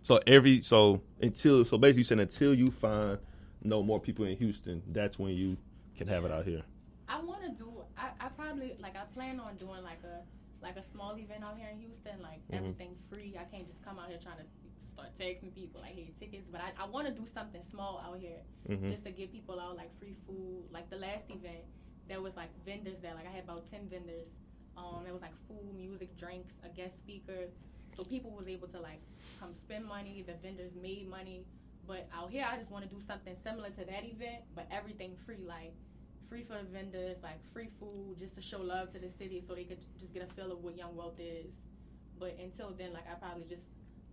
[0.02, 3.18] So every so until so basically you saying until you find
[3.62, 5.56] no more people in Houston, that's when you
[5.96, 6.62] can have it out here.
[7.08, 7.70] I want to do.
[7.98, 8.96] I, I probably like.
[8.96, 10.22] I plan on doing like a
[10.64, 12.22] like a small event out here in Houston.
[12.22, 12.56] Like Mhm.
[12.56, 13.36] everything free.
[13.38, 14.44] I can't just come out here trying to
[14.92, 16.46] start texting people like, hey, tickets.
[16.50, 19.60] But I, I want to do something small out here hmm just to give people
[19.60, 20.64] out like free food.
[20.72, 21.64] Like the last event,
[22.10, 23.14] there was like vendors there.
[23.14, 24.28] Like I had about ten vendors.
[24.76, 27.46] Um, it was like food, music, drinks, a guest speaker.
[27.96, 29.00] So people was able to like
[29.38, 30.24] come spend money.
[30.26, 31.44] The vendors made money.
[31.86, 35.16] But out here, I just want to do something similar to that event, but everything
[35.24, 35.38] free.
[35.46, 35.72] Like
[36.28, 39.54] free for the vendors, like free food, just to show love to the city, so
[39.54, 41.54] they could just get a feel of what Young Wealth is.
[42.18, 43.62] But until then, like I probably just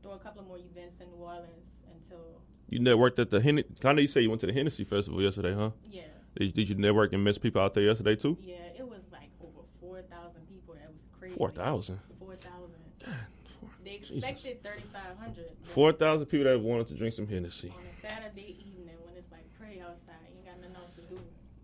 [0.03, 3.69] throw a couple of more events in New Orleans until You networked at the Hennessy.
[3.83, 5.71] I know you said you went to the Hennessy Festival yesterday, huh?
[5.89, 6.03] yeah.
[6.37, 8.37] Did, did you network and miss people out there yesterday too?
[8.41, 10.75] Yeah, it was like over four thousand people.
[10.75, 11.35] That was crazy.
[11.35, 11.99] Four thousand.
[12.19, 13.15] thousand.
[13.59, 14.11] four- They Jesus.
[14.17, 15.45] expected thirty five hundred.
[15.63, 17.69] Four thousand people that wanted to drink some Hennessy.
[17.69, 20.15] on a Saturday evening when it's like pretty outside.
[20.31, 21.19] You ain't got nothing else to do.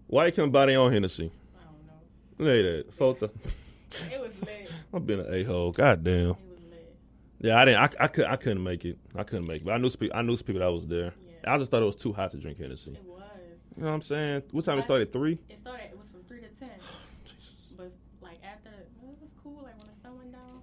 [0.08, 1.32] Why you couldn't buy their own Hennessy?
[1.60, 3.10] I don't know.
[3.12, 3.32] At that.
[4.12, 4.72] It was lit.
[4.94, 5.72] I've been an a hole.
[5.72, 6.14] God damn.
[6.16, 6.38] It was
[6.72, 6.96] lit.
[7.42, 7.80] Yeah, I didn't.
[7.80, 8.26] I, I could.
[8.26, 8.98] I couldn't make it.
[9.16, 9.66] I couldn't make it.
[9.66, 9.90] But I knew.
[10.14, 11.14] I knew some people that was there.
[11.44, 11.54] Yeah.
[11.54, 12.92] I just thought it was too hot to drink Hennessy.
[12.92, 13.13] It was.
[13.76, 14.44] You know what I'm saying?
[14.52, 15.12] What time it started?
[15.12, 15.40] Three.
[15.50, 15.86] It started.
[15.92, 16.70] It was from three to ten.
[17.78, 18.70] But like after,
[19.02, 19.64] well, it was cool.
[19.64, 20.62] Like when the sun went down.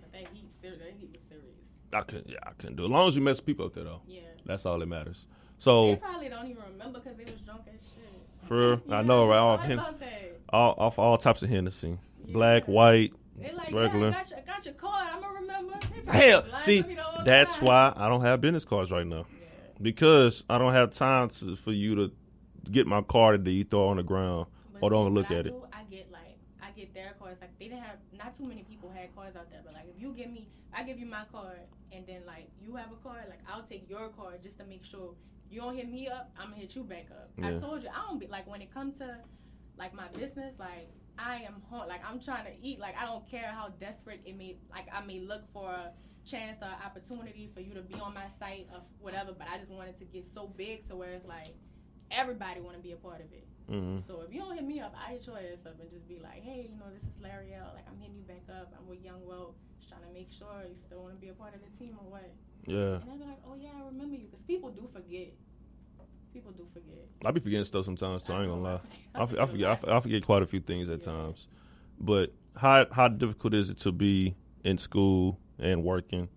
[0.00, 0.78] But that heat, serious.
[0.80, 1.54] That heat was serious.
[1.92, 2.28] I couldn't.
[2.28, 2.82] Yeah, I couldn't do.
[2.82, 2.86] it.
[2.86, 4.20] As long as you mess people up there, though, Yeah.
[4.44, 5.26] that's all that matters.
[5.60, 8.48] So They probably don't even remember because they was drunk as shit.
[8.48, 9.36] for real, I know, right?
[9.36, 9.80] I All, Hen-
[10.48, 12.32] all off all types of Hennessy, Yeah.
[12.32, 13.12] black, white.
[13.38, 14.10] Like, Regular.
[14.10, 15.08] yeah, I got your, I got your card.
[15.12, 15.74] I'm gonna remember.
[16.08, 17.64] Hell, see, to me the whole that's time.
[17.66, 19.26] why I don't have business cards right now
[19.82, 22.12] because I don't have time to, for you to
[22.70, 25.46] get my card that you throw on the ground But or don't look I at
[25.46, 25.50] it.
[25.50, 27.40] do, I get like I get their cards.
[27.40, 30.00] Like they didn't have not too many people had cards out there, but like if
[30.00, 31.60] you give me, I give you my card,
[31.92, 34.84] and then like you have a card, like I'll take your card just to make
[34.84, 35.14] sure
[35.50, 36.30] you don't hit me up.
[36.38, 37.30] I'm gonna hit you back up.
[37.42, 39.16] I told you I don't be like when it comes to
[39.76, 42.80] like my business, like I am home, like I'm trying to eat.
[42.80, 45.92] Like I don't care how desperate it may like I may look for a
[46.26, 49.70] chance or opportunity for you to be on my site or whatever, but I just
[49.70, 51.54] wanted to get so big to where it's like
[52.10, 53.46] everybody want to be a part of it.
[53.68, 56.08] hmm So if you don't hit me up, I hit your ass up and just
[56.08, 58.72] be like, hey, you know, this is Larryelle Like I'm hitting you back up.
[58.78, 61.34] I'm with Young Wealth, just trying to make sure you still want to be a
[61.34, 62.30] part of the team or what.
[62.66, 65.28] Yeah, And they'll be like, oh yeah, I remember you, because people do forget.
[66.32, 67.06] People do forget.
[67.24, 68.24] I be forgetting stuff sometimes.
[68.26, 68.80] So I ain't gonna lie.
[69.14, 69.68] I, forget.
[69.68, 71.46] I, f- I forget quite a few things at times.
[72.00, 76.28] But how how difficult is it to be in school and working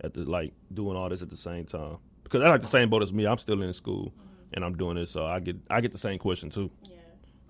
[0.00, 1.98] at the like doing all this at the same time?
[2.24, 3.26] Because I like the same boat as me.
[3.26, 4.12] I'm still in school
[4.54, 6.70] and I'm doing this, so I get I get the same question too.
[6.84, 6.96] Yeah.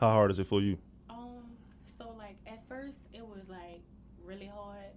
[0.01, 0.79] How hard is it for you?
[1.09, 1.45] Um.
[1.99, 3.83] So like at first it was like
[4.25, 4.93] really hard.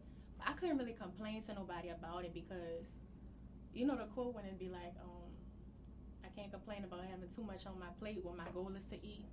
[0.45, 2.85] I couldn't really complain to nobody about it because,
[3.73, 5.29] you know, the quote when it'd be like, um,
[6.23, 8.95] I can't complain about having too much on my plate when my goal is to
[9.05, 9.25] eat.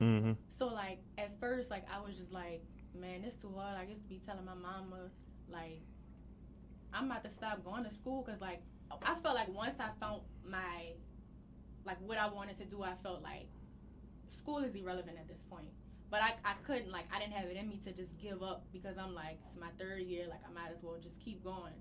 [0.00, 0.32] Mm-hmm.
[0.58, 2.62] So like at first, like I was just like,
[2.98, 3.76] man, it's too hard.
[3.76, 5.10] I used to be telling my mama,
[5.48, 5.80] like,
[6.92, 8.62] I'm about to stop going to school because like
[9.02, 10.92] I felt like once I found my,
[11.90, 13.48] like what I wanted to do, I felt like
[14.28, 15.66] school is irrelevant at this point.
[16.08, 18.64] But I, I couldn't like I didn't have it in me to just give up
[18.72, 21.74] because I'm like it's my third year like I might as well just keep going.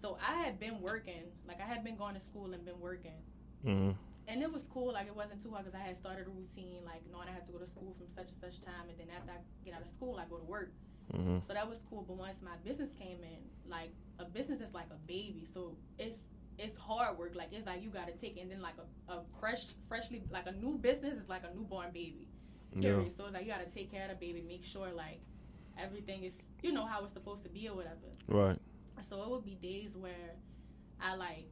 [0.00, 3.20] So I had been working like I had been going to school and been working
[3.64, 3.92] Mm-hmm.
[4.26, 4.92] and it was cool.
[4.92, 7.46] Like it wasn't too hard because I had started a routine, like knowing I had
[7.46, 9.82] to go to school from such and such time, and then after I get out
[9.82, 10.72] of school, I go to work.
[11.14, 11.46] Mm-hmm.
[11.46, 12.02] So that was cool.
[12.02, 13.38] But once my business came in,
[13.70, 16.18] like a business is like a baby, so it's
[16.58, 17.34] it's hard work.
[17.34, 18.74] Like it's like you got to take, it, and then like
[19.08, 22.28] a, a fresh, freshly like a new business is like a newborn baby.
[22.74, 23.00] Yeah.
[23.16, 25.20] So it's like you got to take care of the baby, make sure like
[25.78, 27.96] everything is you know how it's supposed to be or whatever.
[28.28, 28.58] Right.
[29.08, 30.36] So it would be days where
[31.00, 31.48] I like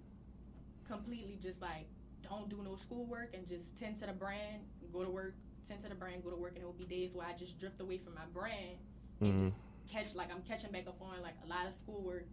[0.88, 1.86] completely just like
[2.28, 5.34] don't do no schoolwork and just tend to the brand, go to work,
[5.66, 7.58] tend to the brand, go to work, and it would be days where I just
[7.58, 8.76] drift away from my brand
[9.20, 9.48] and Mm-hmm.
[9.48, 9.56] just
[9.92, 12.26] catch like I'm catching back up on like a lot of schoolwork.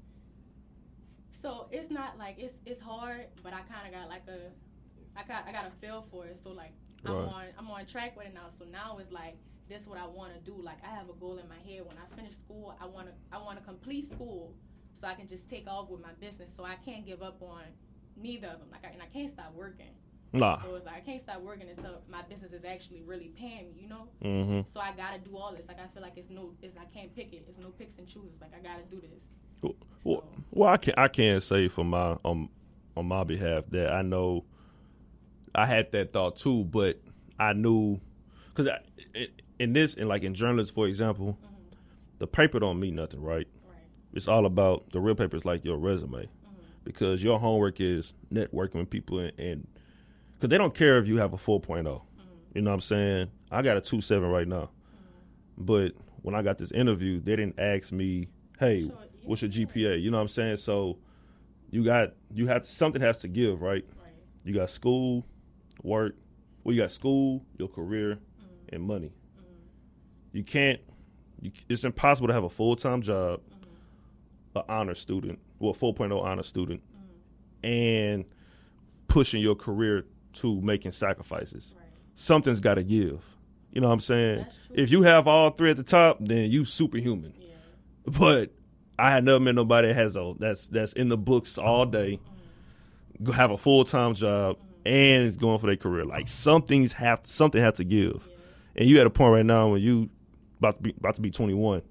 [1.41, 4.52] So it's not like it's it's hard, but I kind of got like a
[5.17, 6.39] I got I got a feel for it.
[6.43, 6.71] So like
[7.06, 8.50] I'm on I'm on track with it now.
[8.58, 9.36] So now it's like
[9.69, 10.60] this is what I want to do.
[10.62, 11.86] Like I have a goal in my head.
[11.86, 14.54] When I finish school, I want to I want to complete school
[15.00, 16.52] so I can just take off with my business.
[16.56, 17.63] So I can't give up on
[18.15, 18.69] neither of them.
[18.71, 19.93] Like I, and I can't stop working.
[20.34, 20.62] Nah.
[20.62, 23.76] So it's like I can't stop working until my business is actually really paying me.
[23.82, 24.08] You know.
[24.23, 24.62] Mm-hmm.
[24.73, 25.67] So I gotta do all this.
[25.67, 27.45] Like I feel like it's no, it's I can't pick it.
[27.47, 28.41] It's no picks and chooses.
[28.41, 29.21] Like I gotta do this.
[30.57, 32.49] Well, I can I can't say for my um
[32.95, 34.43] on my behalf that I know
[35.53, 36.99] I had that thought too, but
[37.39, 37.99] I knew
[38.55, 38.71] because
[39.59, 42.17] in this and like in journalists, for example, Mhm.
[42.17, 43.47] the paper don't mean nothing, right?
[43.67, 43.77] Right.
[44.13, 46.27] It's all about the real paper is like your resume Mhm.
[46.83, 49.67] because your homework is networking with people and
[50.33, 52.01] because they don't care if you have a 4.0.
[52.17, 52.55] Mhm.
[52.55, 53.27] You know what I'm saying?
[53.51, 54.71] I got a two seven right now,
[55.55, 55.93] but
[56.23, 58.27] when I got this interview, they didn't ask me,
[58.59, 59.51] "Hey, So, what's your.
[59.51, 60.57] GPA?" You know what I'm saying?
[60.57, 60.97] So
[61.69, 63.85] you got you have something has to give, right?
[64.01, 64.13] Right.
[64.43, 65.25] You got school,
[65.83, 66.15] work.
[66.63, 68.73] Well, you got school, your career, Mhm.
[68.73, 69.07] and money.
[69.39, 69.43] Mhm.
[70.33, 70.79] You can't.
[71.41, 74.59] You, it's impossible to have a full time job, Mhm.
[74.59, 77.67] an honor student, well, 4.0 honor student, Mhm.
[77.69, 78.25] and
[79.07, 81.73] pushing your career to making sacrifices.
[81.77, 81.85] Right.
[82.15, 83.23] Something's got to give.
[83.71, 84.45] You know what I'm saying?
[84.73, 87.33] If you have all three at the top, then you superhuman.
[87.39, 87.47] Yeah.
[88.05, 88.51] But
[88.99, 92.19] I had never met nobody that has a that's that's in the books all day,
[93.33, 96.05] have a full time job, and is going for their career.
[96.05, 98.27] Like something's have something has to give.
[98.75, 100.10] And you at a point right now when you
[100.60, 101.81] about to be about to be 21,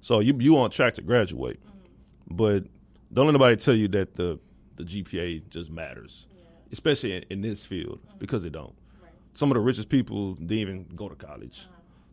[0.00, 1.60] so you you on track to graduate,
[2.30, 2.64] but
[3.12, 4.38] don't let nobody tell you that the
[4.76, 6.26] the GPA just matters,
[6.72, 8.74] especially in, in this field because it don't.
[9.34, 11.66] Some of the richest people didn't even go to college.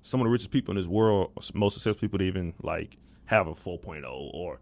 [0.03, 3.47] Some of the richest people in this world, most successful people, didn't even like have
[3.47, 4.59] a 4.0 or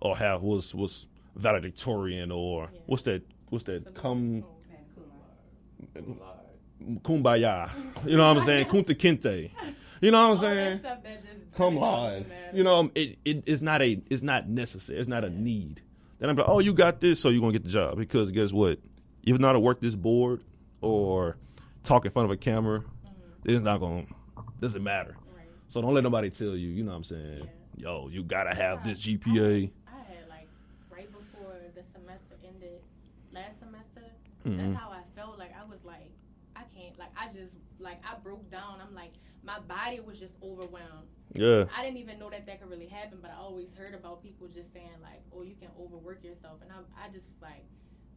[0.00, 2.78] or have was was valedictorian or Yeah.
[2.86, 4.44] what's that what's that come
[7.02, 7.70] kumbaya.
[8.06, 8.66] You know what I'm saying?
[8.66, 9.50] Kunta kinte.
[10.00, 10.78] You know what I'm saying?
[10.80, 12.24] stuff that just Come on.
[12.52, 14.98] You know, it, it it's not a it's not necessary.
[14.98, 15.80] It's not a need.
[16.18, 17.98] Then I'm like, oh, you got this, so you're gonna get the job.
[17.98, 18.78] Because guess what?
[19.24, 20.42] If how to work this board
[20.80, 21.36] or
[21.84, 22.82] talk in front of a camera,
[23.44, 24.04] it's not gonna
[24.60, 25.16] doesn't matter.
[25.36, 25.46] Right.
[25.68, 27.48] So don't let nobody tell you, you know what I'm saying?
[27.76, 29.70] Yo, you gotta have this GPA.
[29.86, 30.48] I had like
[30.90, 32.80] right before the semester ended,
[33.32, 34.02] last semester.
[34.44, 34.58] Mhm.
[34.58, 35.38] That's how I felt.
[35.38, 36.10] Like I was like,
[36.54, 36.98] I can't.
[36.98, 38.80] Like I just like I broke down.
[38.80, 39.12] I'm like
[39.44, 41.08] my body was just overwhelmed.
[41.34, 41.64] Yeah.
[41.76, 44.46] I didn't even know that that could really happen, but I always heard about people
[44.48, 47.64] just saying like, oh, you can overwork yourself, and I I just like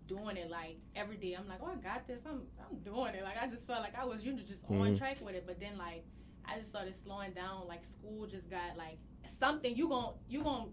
[0.08, 1.34] doing it like every day.
[1.34, 2.22] I'm like, oh, I got this.
[2.28, 3.24] I'm I'm doing it.
[3.24, 4.98] Like I just felt like I was you know just on Mhm.
[4.98, 6.04] track with it, but then like
[6.50, 7.68] I just started slowing down.
[7.68, 8.98] Like school just got like
[9.40, 10.70] something you gon' you gon'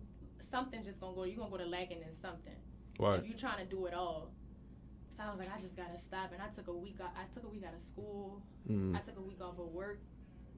[0.51, 1.25] something just gonna go.
[1.25, 2.55] You gonna go to lagging in something
[2.99, 3.21] Right.
[3.21, 4.31] if you trying to do it all.
[5.17, 6.97] So I was like, I just gotta stop, and I took a week.
[7.03, 8.43] Out, I took a week out of school.
[8.71, 8.97] Mm.
[8.97, 10.01] I took a week off of work.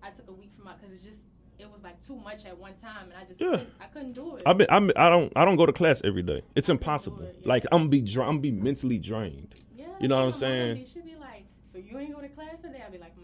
[0.02, 1.18] I took a week from my because it's just
[1.58, 3.50] it was like too much at one time, and I just Yeah.
[3.50, 4.42] couldn't, I couldn't do it.
[4.46, 6.42] I've been, I'm, I don't I don't go to class every day.
[6.54, 7.22] It's impossible.
[7.22, 7.48] it, yeah.
[7.48, 9.60] Like I'm be dra- I'm be mentally drained.
[9.76, 10.86] yeah, you know what I'm saying?
[10.86, 13.23] She'd be like, "So you ain't go to class today?" I'd be like, "Mom,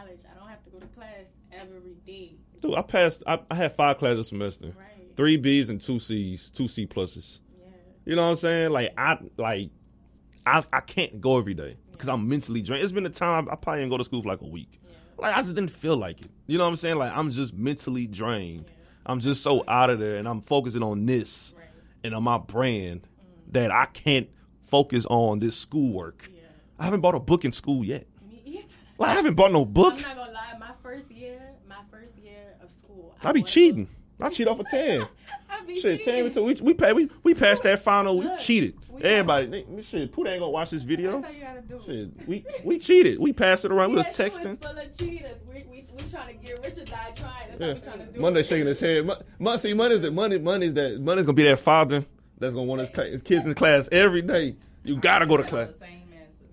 [0.00, 0.20] college.
[0.30, 3.22] I don't have to go to class every day." Dude, I passed.
[3.26, 5.16] I, I had five classes a semester, Right?
[5.16, 7.40] three B's and two C's, two C pluses.
[7.58, 7.66] Yeah.
[8.04, 8.70] You know what I'm saying?
[8.70, 9.70] Like I like
[10.46, 12.82] I I can't go every day because I'm mentally drained.
[12.84, 14.80] It's been a time I, I probably didn't go to school for like a week.
[14.82, 14.90] Yeah.
[15.18, 16.30] Like I just didn't feel like it.
[16.46, 16.96] You know what I'm saying?
[16.96, 18.66] Like I'm just mentally drained.
[18.66, 18.74] Yeah.
[19.06, 21.66] I'm just so out of there, and I'm focusing on this Right.
[22.04, 23.52] and on my brand mm.
[23.52, 24.28] that I can't
[24.68, 26.28] focus on this schoolwork.
[26.32, 26.42] Yeah.
[26.78, 28.06] I haven't bought a book in school yet.
[29.00, 29.94] Like I haven't bought no book.
[29.94, 30.58] I'm not gonna lie.
[30.58, 33.88] My first year, my first year of school, I be cheating.
[34.20, 35.08] I cheat off a ten.
[35.50, 36.14] I be Shit, cheating.
[36.14, 38.18] ten until we we pay, we we passed that final.
[38.18, 38.74] We Look, cheated.
[38.90, 40.12] we Everybody, they- shit.
[40.12, 41.12] Pooh ain't gonna watch this video.
[41.22, 41.84] That's how you gotta do it.
[41.86, 43.18] Shit, we we cheated.
[43.18, 43.92] We passed it around.
[43.92, 44.62] We Yeah, was she texting.
[44.62, 45.36] full of cheaters.
[45.48, 47.48] We, we, we trying to get rich or die trying.
[47.48, 47.66] That's Yeah.
[47.68, 48.20] what we trying to do.
[48.20, 49.10] Monday shaking his head.
[49.38, 50.38] Mon- see, money's the money.
[50.38, 51.00] Money's that.
[51.00, 52.04] Money's gonna be that father
[52.38, 54.56] that's gonna want his, his kids in class every day.
[54.84, 55.70] You gotta go to class.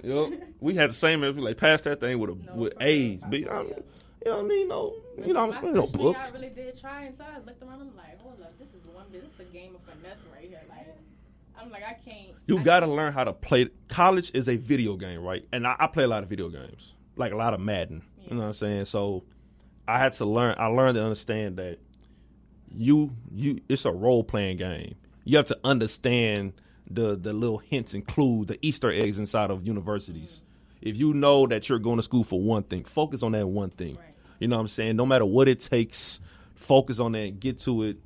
[0.02, 0.36] The same answer.
[0.36, 0.44] Yup.
[0.60, 1.22] We had the same.
[1.22, 2.88] We like passed that thing with a No, with for real.
[2.90, 3.22] A's.
[3.30, 3.46] B.
[3.50, 4.68] I, you know what I mean?
[4.68, 4.94] No,
[5.26, 5.74] you know I'm saying?
[5.74, 6.16] No freshman book.
[6.16, 7.82] year, I really did try, and so I looked around.
[7.82, 9.22] I'm like, hold up, this is one bit.
[9.24, 10.62] This is a game of finesse right here.
[10.70, 10.88] Like,
[11.60, 12.36] I'm like, I can't.
[12.48, 13.70] You I got to can't- learn how to play.
[13.88, 15.48] College is a video game, right?
[15.54, 18.02] And I, I play a lot of video games, like a lot of Madden.
[18.28, 18.86] You know what I'm saying?
[18.86, 19.24] So
[19.88, 20.56] I had to learn.
[20.58, 21.78] I learned to understand that
[22.70, 24.96] you you it's a role playing game.
[25.24, 26.54] You have to understand
[26.90, 30.42] the the little hints and clues, the Easter eggs inside of universities.
[30.82, 33.72] If you know that you're going to school for one thing, focus on that one
[33.72, 33.96] thing.
[33.96, 34.14] Right.
[34.40, 34.96] You know what I'm saying?
[34.96, 36.20] No matter what it takes,
[36.56, 37.98] focus on that, get to it.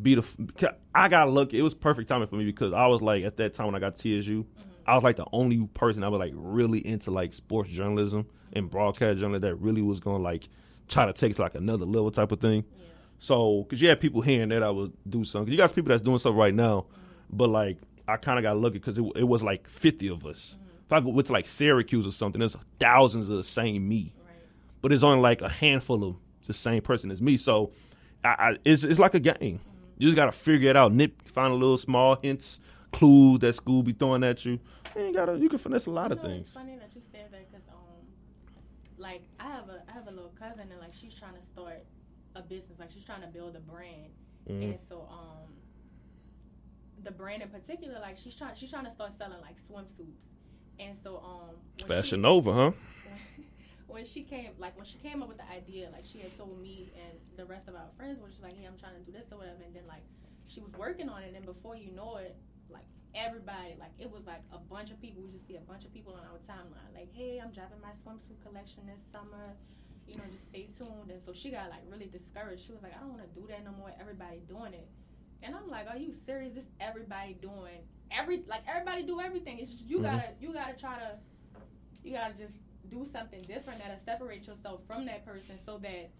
[0.00, 0.74] Be the.
[0.94, 1.58] I got lucky.
[1.58, 3.78] It was perfect timing for me because I was like at that time when I
[3.78, 4.68] got to TSU, mm-hmm.
[4.86, 8.70] I was like the only person I was like really into like sports journalism and
[8.70, 10.48] broadcast journalism that really was gonna like
[10.88, 12.64] try to take it to like another level type of thing.
[12.78, 12.84] Yeah.
[13.18, 15.46] So, because you had people hearing that I would do something.
[15.46, 17.36] 'Cause you got people that's doing stuff right now, mm-hmm.
[17.36, 17.78] but like
[18.08, 20.56] I kind of got lucky because it, it was like 50 of us.
[20.86, 24.36] If I went to like Syracuse or something, there's thousands of the same me, Right.
[24.80, 26.16] but it's only like a handful of
[26.46, 27.36] the same person as me.
[27.36, 27.72] So,
[28.24, 29.60] I, I it's it's like a game.
[29.98, 30.92] You just gotta figure it out.
[30.92, 32.58] Nip, find a little small hints,
[32.92, 34.58] clues that school be throwing at you.
[34.96, 35.36] You ain't gotta.
[35.38, 36.40] You can finesse a lot You of know, things.
[36.46, 38.06] It's funny that you said that because um,
[38.96, 41.84] like I have a I have a little cousin and like she's trying to start
[42.34, 42.78] a business.
[42.78, 44.10] Like she's trying to build a brand,
[44.48, 44.62] Mhm.
[44.62, 45.47] and so um,
[47.04, 50.22] the brand in particular, like she's trying she's trying to start selling like swimsuits,
[50.78, 52.70] and so um, Fashion she- Nova, huh?
[53.86, 56.60] when she came, like when she came up with the idea, like she had told
[56.60, 59.12] me and the rest of our friends, when she's like, "Hey, I'm trying to do
[59.12, 60.02] this or whatever," and then like
[60.46, 62.36] she was working on it, and before you know it,
[62.70, 65.22] like everybody, like it was like a bunch of people.
[65.22, 67.92] We just see a bunch of people on our timeline, like, "Hey, I'm dropping my
[68.04, 69.56] swimsuit collection this summer."
[70.06, 71.10] You know, just stay tuned.
[71.12, 72.64] And so she got like really discouraged.
[72.64, 73.92] She was like, "I don't want to do that no more.
[74.00, 74.88] Everybody doing it."
[75.42, 76.54] And I'm like, "Are you serious?
[76.54, 79.58] This everybody doing every like everybody do everything.
[79.58, 80.02] It's just, you Mhm.
[80.02, 81.18] gotta you gotta try to
[82.02, 82.56] you gotta just
[82.88, 86.10] do something different that'll separate yourself from that person so that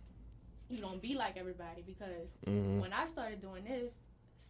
[0.69, 3.93] you don't be like everybody because hmm when I started doing this,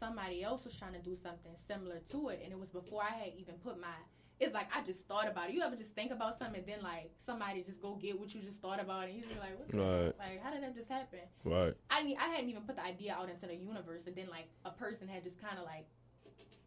[0.01, 3.11] somebody else was trying to do something similar to it, and it was before I
[3.15, 3.95] had even put my
[4.41, 5.55] it's like I just thought about it.
[5.55, 8.41] You ever just think about something and then like somebody just go get what you
[8.41, 10.15] just thought about and you just be like, what the Right.
[10.19, 11.21] like how did that just happen?
[11.45, 11.75] Right.
[11.91, 14.49] I mean, I hadn't even put the idea out into the universe, and then like
[14.65, 15.87] a person had just kind of like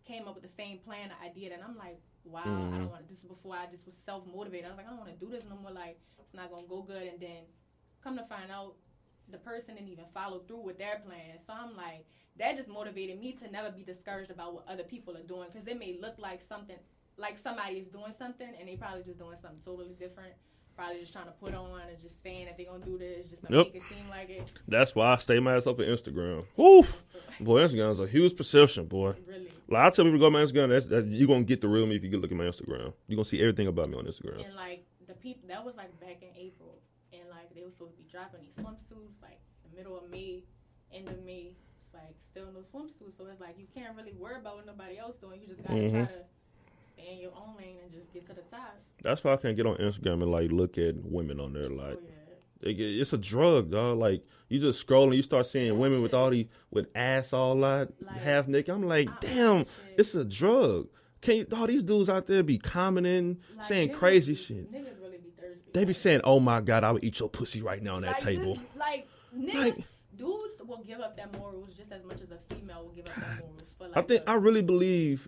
[0.06, 2.80] came up with the same plan, or idea, and I'm like, wow, I Mhm.
[2.80, 3.14] don't want to.
[3.14, 4.66] This before I just was self motivated.
[4.66, 5.72] I was like, I don't want to do this no more.
[5.72, 7.44] Like it's not gonna go good, and then
[8.04, 8.76] come to find out,
[9.30, 11.38] the person didn't even follow through with their plan.
[11.46, 12.04] So I'm like,
[12.38, 15.68] that just motivated me to never be discouraged about what other people are doing, because
[15.68, 16.78] it may look like something,
[17.22, 20.34] like somebody is doing something, and they probably just doing something totally different.
[20.76, 23.46] Probably just trying to put on and just saying that they're gonna do this just
[23.46, 23.66] to Yep.
[23.68, 24.44] make it seem like it.
[24.68, 26.46] That's why I stay my ass up on Instagram.
[26.56, 26.84] Woo!
[27.40, 29.14] Boy, Instagram's a huge perception, boy.
[29.28, 29.52] Really.
[29.68, 31.68] Like I tell people to go to my Instagram, that's, that you're gonna get the
[31.68, 32.94] real me if you get look at my Instagram.
[33.08, 34.44] You're gonna see everything about me on Instagram.
[34.46, 36.80] And like the people that was like back in April,
[37.14, 40.44] and like they were supposed to be dropping these swimsuits like the middle of May,
[40.94, 41.52] end of May.
[41.84, 44.98] It's like still no swimsuits, so it's like you can't really worry about what nobody
[44.98, 45.42] else doing.
[45.42, 45.92] You just gotta Mhm.
[45.92, 46.24] try to
[46.94, 48.78] stay in your own lane and just get to the top.
[49.04, 51.70] That's why I can't get on Instagram and like look at women on there.
[51.72, 52.00] Oh Like
[52.62, 53.98] yeah, it, it's a drug, dog.
[53.98, 57.94] Like you just scrolling, you start seeing women with all these with ass all out,
[58.02, 58.74] Like, half naked.
[58.74, 59.66] I'm like, I- damn,
[59.98, 60.88] it's a drug.
[61.22, 64.72] Can't all these dudes out there be commenting, Like, saying niggas- crazy shit?
[64.72, 65.62] Niggas really be thirsty.
[65.74, 68.14] They be saying, "Oh my god, I would eat your pussy right now on that
[68.14, 69.84] like, table." This, like niggas,
[70.16, 73.16] dudes will give up their morals just as much as a female will give up
[73.16, 73.98] their morals for like.
[73.98, 75.28] I think I really believe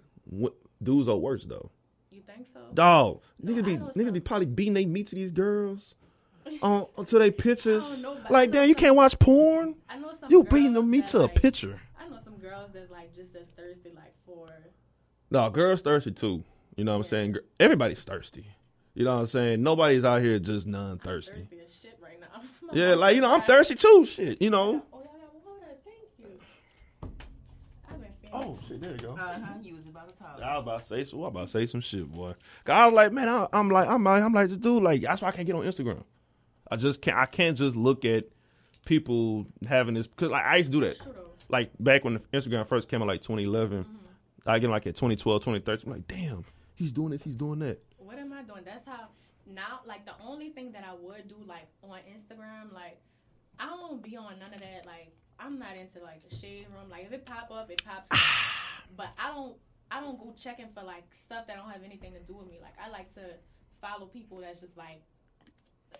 [0.84, 1.69] dudes are worse though.
[2.12, 2.60] you think so?
[2.74, 5.96] Dog, No, niggas be niggas be probably beating they meat to these girls
[6.62, 8.02] on to their pictures.
[8.02, 9.76] Know, like, damn, you can't watch porn.
[9.89, 10.30] I know some.
[10.32, 11.80] You beating the girls meat to a like, picture.
[12.00, 14.48] I know some girls that's like just as thirsty, like for
[15.32, 16.43] No, girls thirsty too.
[16.76, 17.10] You know what I'm Yeah.
[17.10, 17.36] saying?
[17.60, 18.46] Everybody's thirsty.
[18.96, 19.63] You know what I'm saying?
[19.63, 21.32] Nobody's out here just non-thirsty.
[21.41, 22.28] thirsty as shit right now.
[22.74, 24.06] Yeah, like you know, I'm thirsty too.
[24.06, 24.84] Shit, you know.
[24.91, 25.76] Oh, y'all got water.
[25.86, 26.39] Thank you.
[27.89, 28.23] I've been seeing.
[28.34, 29.12] Oh shit, there you go.
[29.13, 29.54] Uh huh.
[29.62, 30.39] You was about to talk.
[30.43, 31.24] I was about to say so.
[31.24, 32.34] I about to say some shit, boy.
[32.65, 35.02] 'Cause I was like, man, I, I'm like, I'm like, I'm like, this dude, like,
[35.02, 36.04] that's why I can't get on Instagram.
[36.72, 37.17] I just can't.
[37.17, 38.26] I can't just look at
[38.86, 41.00] people having this because like I used to do that.
[41.00, 41.13] True.
[41.50, 43.86] Like back when Instagram first came out, like 2011.
[44.46, 45.84] I get like at 2012, 2013.
[45.86, 46.43] I'm like, damn,
[46.76, 47.82] he's doing this, he's doing that.
[47.98, 48.63] What am I doing?
[48.65, 49.08] That's how
[49.46, 49.82] now.
[49.86, 52.98] Like the only thing that I would do, like on Instagram, like
[53.60, 54.86] I don't be on none of that.
[54.86, 55.12] Like
[55.44, 56.90] I'm not into like the shade room.
[56.90, 58.06] Like if it pop up, it pops.
[58.12, 58.18] up.
[58.96, 59.56] But I don't.
[59.90, 62.60] I don't go checking for like stuff that don't have anything to do with me.
[62.62, 63.22] Like I like to
[63.82, 65.02] follow people that's just like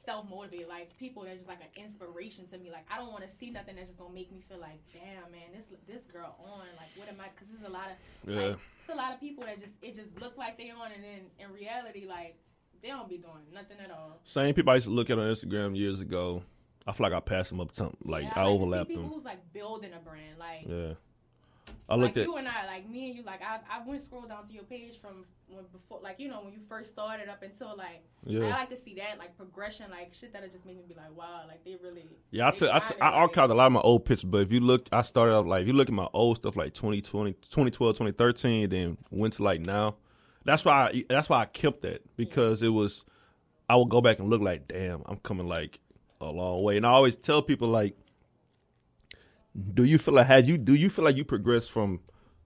[0.06, 2.72] self motivated, like people that's just like an inspiration to me.
[2.72, 5.32] Like I don't want to see nothing that's just gonna make me feel like, damn
[5.32, 6.66] man, this this girl on.
[6.78, 7.30] Like what am I?
[7.34, 8.42] Because there's a lot of Yeah.
[8.54, 11.04] like, it's a lot of people that just it just look like they on, and
[11.04, 12.36] then in reality, like
[12.82, 14.20] they don't be doing nothing at all.
[14.24, 16.44] Same people I used to look at on Instagram years ago.
[16.86, 17.74] I feel like I passed them up.
[17.74, 19.12] Something like Yeah, I like to see overlapped people them.
[19.14, 20.94] Who's like building a brand, like Yeah.
[21.90, 24.06] I like looked at you and I, like me and you, like I I went
[24.06, 27.30] scroll down to your page from when before, like you know when you first started
[27.30, 28.48] up until like yeah.
[28.48, 31.16] I like to see that like progression, like shit that'll just make me be like,
[31.16, 32.06] wow, like they really.
[32.32, 34.52] Yeah, I took I, took, I archived a lot of my old pictures, but if
[34.52, 37.34] you look, I started out like if you look at my old stuff like 2020,
[37.34, 39.96] 2012, 2013, then went to like now.
[40.46, 43.06] That's why I, that's why I kept that because it was
[43.70, 45.80] I would go back and look like, damn, I'm coming like
[46.28, 47.96] a long way, and I always tell people like,
[49.74, 52.00] do you feel like had you do you feel like you progressed from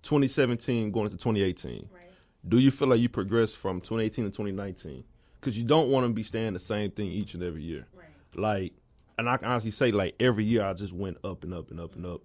[0.03, 1.89] 2017 going into 2018?
[1.93, 2.03] Right.
[2.47, 5.03] Do you feel like you progressed from 2018 to 2019?
[5.39, 8.07] Because you don't want to be staying the same thing each and every year Right.
[8.35, 8.73] like
[9.17, 11.79] and I can honestly say like every year I just went up and up and
[11.79, 12.21] up and up.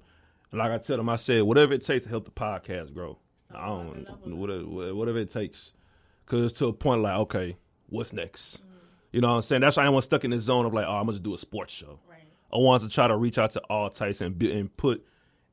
[0.51, 3.19] And like I tell them, I said whatever it takes to help the podcast grow.
[3.55, 5.73] I don't whatever whatever it takes,
[6.27, 7.57] because it's to a point like okay,
[7.88, 8.59] what's next?
[9.12, 9.61] You know what I'm saying?
[9.61, 11.35] That's why I was stuck in this zone of like, oh, I'm gonna just do
[11.35, 12.01] a sports show.
[12.09, 12.20] Right.
[12.53, 15.07] I wanted to try to reach out to all types and bu- and put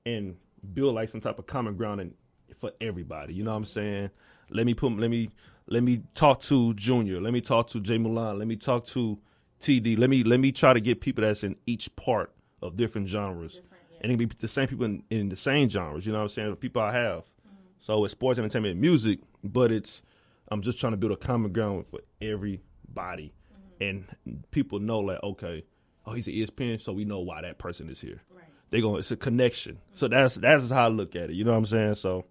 [0.06, 0.38] and
[0.74, 2.14] build like some type of common ground and
[2.60, 3.34] for everybody.
[3.34, 4.10] You know what I'm saying?
[4.50, 5.30] Let me put let me
[5.68, 7.22] let me talk to Junior.
[7.22, 8.40] Let me talk to Jay Mulan.
[8.40, 9.20] Let me talk to
[9.62, 9.98] TD.
[9.98, 13.56] Let me let me try to get people that's in each part of different genres.
[13.56, 13.84] Different.
[13.92, 13.98] Yeah.
[14.02, 16.24] And it can be the same people in, in the same genres, you know what
[16.24, 16.50] I'm saying?
[16.52, 17.20] The people I have.
[17.20, 17.56] Mm-hmm.
[17.80, 20.02] So it's sports, entertainment, and music, but it's
[20.50, 23.34] I'm just trying to build a common ground for everybody.
[23.80, 24.06] And
[24.52, 25.64] people know like, okay,
[26.06, 28.44] oh he's an ESPN, so we know why that person is here right.
[28.72, 29.80] they going it's a connection.
[29.96, 31.34] So that's that's how I look at it.
[31.34, 31.96] You know what I'm saying?
[31.96, 32.26] So,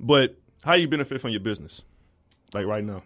[0.00, 1.82] but how you benefit from your business,
[2.52, 3.02] like right now?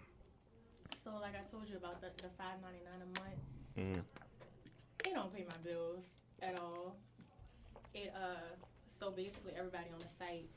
[1.04, 3.96] So like I told you about the the five ninety nine a month.
[3.96, 4.02] Mm.
[5.04, 6.04] They don't pay my bills
[6.42, 6.96] at all.
[7.94, 8.54] It uh
[9.00, 10.48] so basically everybody on the site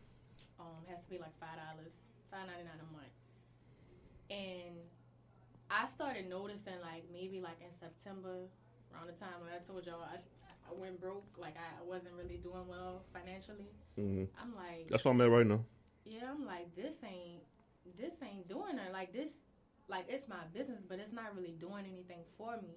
[0.59, 1.93] um has to pay like five dollars,
[2.29, 3.15] five ninety nine a month.
[4.29, 4.77] And
[5.71, 8.49] I started noticing like maybe like in September,
[8.93, 12.37] around the time when I told y'all I, I went broke, like I, wasn't really
[12.37, 13.71] doing well financially.
[13.95, 15.63] hmm I'm like, That's what I'm at right now.
[16.05, 17.43] yeah, I'm like this ain't
[17.97, 18.91] this ain't doing it.
[18.91, 19.31] Like this,
[19.87, 22.75] like it's my business, but it's not really doing anything for me.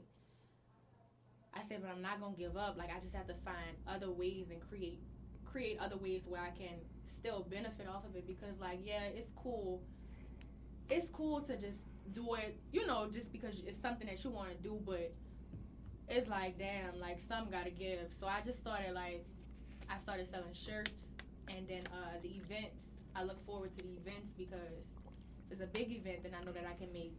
[1.52, 2.76] I said, but I'm not gonna give up.
[2.76, 5.00] Like I just have to find other ways and create
[5.44, 9.30] create other ways where I can still benefit off of it because like yeah, it's
[9.36, 9.82] cool.
[10.90, 11.78] It's cool to just
[12.12, 15.12] do it, you know, just because it's something that you want to do, but
[16.08, 18.00] it's like damn, like some gotta give.
[18.20, 19.24] So I just started like
[19.88, 20.92] I started selling shirts
[21.48, 22.76] and then uh, the events.
[23.16, 24.82] I look forward to the events because
[25.46, 27.14] if it's a big event, then I know that I can make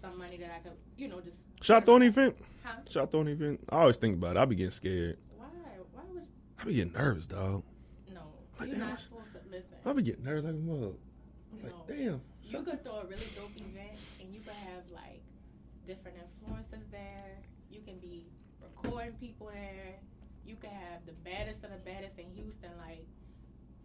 [0.00, 1.36] some money that I could, you know, just.
[1.62, 2.36] Shot I throw event?
[2.62, 2.72] Huh?
[2.88, 3.60] Should I throw event?
[3.70, 4.40] I always think about it.
[4.40, 5.18] I be getting scared.
[5.36, 5.46] Why?
[5.92, 6.22] Why would?
[6.58, 7.62] I be getting nervous, dog.
[8.12, 8.20] No,
[8.58, 9.76] Like, you're damn, not supposed to listen.
[9.84, 10.94] I be getting nervous like a mug.
[11.62, 11.84] Like, no.
[11.88, 12.20] damn.
[12.44, 13.98] You could throw a really dope event,
[14.46, 15.22] could have like
[15.86, 17.38] different influences there.
[17.70, 18.26] You can be
[18.62, 19.94] recording people there.
[20.46, 22.70] You can have the baddest of the baddest in Houston.
[22.78, 23.04] Like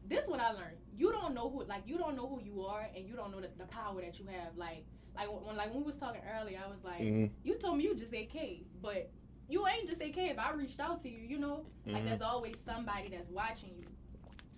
[0.07, 0.77] this, is what I learned.
[0.95, 3.41] You don't know who, like you don't know who you are, and you don't know
[3.41, 4.55] the, the power that you have.
[4.55, 4.85] Like,
[5.15, 7.31] like when, like when we was talking earlier, I was like, Mhm.
[7.43, 9.09] you told me you just AK, but
[9.49, 10.17] you ain't just AK.
[10.17, 12.09] If I reached out to you, you know, like Mhm.
[12.09, 13.85] there's always somebody that's watching you.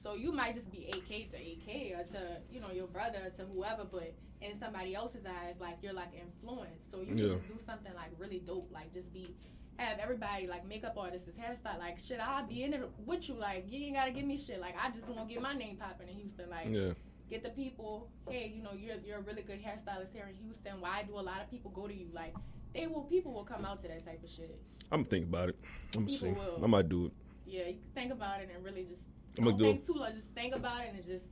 [0.04, 3.30] So you might just be AK to AK or to you know your brother or
[3.38, 4.14] to whoever, but
[4.44, 6.92] in somebody else's eyes, like you're like influenced.
[6.92, 7.30] So you Yeah.
[7.34, 9.34] can just do something like really dope, like just be
[9.78, 12.20] have everybody like makeup artists, hairstyle, like shit.
[12.20, 13.36] I'll be in it with you.
[13.36, 14.60] Like you ain't gotta give me shit.
[14.60, 16.50] Like I just want to get my name popping in Houston.
[16.50, 16.94] Like Yeah.
[17.30, 18.10] get the people.
[18.30, 20.80] Hey, you know you're you're a really good hairstylist here in Houston.
[20.82, 22.08] Why do a lot of people go to you?
[22.14, 22.36] Like
[22.74, 24.60] they will people will come out to that type of shit.
[24.92, 25.56] I'm gonna think about it.
[25.96, 26.32] I'm gonna see.
[26.32, 26.60] Will.
[26.64, 27.14] I might do it.
[27.46, 29.02] Yeah, you think about it and really just
[29.38, 29.86] I'm gonna do think it.
[29.88, 30.14] too long.
[30.14, 31.26] Just think about it and just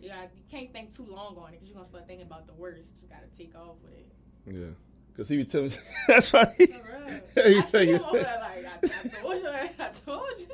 [0.00, 2.46] you got you can't think too long on it because you're gonna start thinking about
[2.46, 2.88] the worst.
[2.94, 4.06] You just gotta take off with it.
[4.46, 4.74] Yeah.
[5.16, 5.70] Cause he would tell me.
[6.08, 6.48] That's right.
[6.58, 7.20] Real.
[7.52, 7.96] he I tell you.
[7.96, 10.46] him over there like I, I told you, I told you.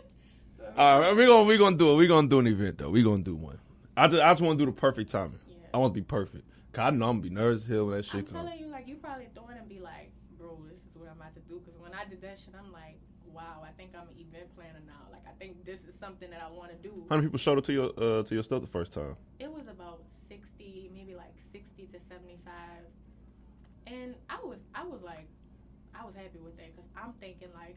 [0.57, 1.97] So, All right, we're gonna we gonna do it.
[1.97, 2.91] We're gonna do an event though.
[2.91, 3.59] We're gonna do one.
[3.97, 5.39] I just I just want to do the perfect timing.
[5.49, 5.57] yeah.
[5.75, 6.45] I want to be perfect.
[6.73, 8.33] Cause I know I'm gonna be nervous as hell when that shit I'm comes.
[8.33, 11.17] telling you, like you probably throw it and be like, bro, this is what I'm
[11.21, 11.61] about to do.
[11.63, 12.97] Because when I did that shit, I'm like,
[13.33, 15.04] wow, I think I'm an event planner now.
[15.35, 17.05] Like I think this is something that I want to do.
[17.09, 19.17] How many people showed up to your uh, to your stuff the first time?
[19.39, 22.85] It was about sixty, maybe like sixty to seventy-five,
[23.87, 25.27] and I was, I was like,
[25.99, 27.77] I was happy with that because I'm thinking like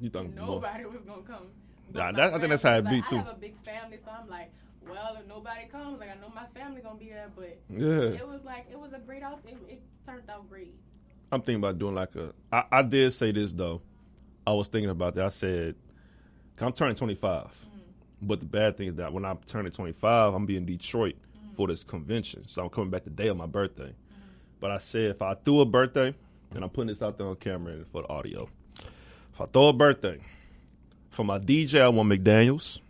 [0.00, 0.46] You thought more?
[0.46, 1.46] nobody was gonna come.
[1.92, 3.16] Nah, that- I think that's how it be, was too.
[3.16, 4.52] I have a big family, so I'm like,
[4.88, 8.16] well, if nobody comes, like I know my family gonna be there, but Yeah.
[8.18, 9.40] it was like it was a great out.
[9.46, 10.74] It, it turned out great.
[11.32, 12.32] I'm thinking about doing like a.
[12.52, 13.82] I, I did say this though.
[14.46, 15.26] I was thinking about that.
[15.26, 15.74] I said,
[16.66, 17.48] I'm turning 25,
[18.22, 21.16] but the bad thing is that when I'm turning 25, I'm being in Detroit
[21.56, 23.94] for this convention, so I'm coming back the day of my birthday.
[24.60, 26.14] But I said if I threw a birthday,
[26.54, 28.48] and I'm putting this out there on camera for the audio.
[29.32, 30.18] If I throw a birthday
[31.10, 32.80] for my DJ, I want McDaniel's.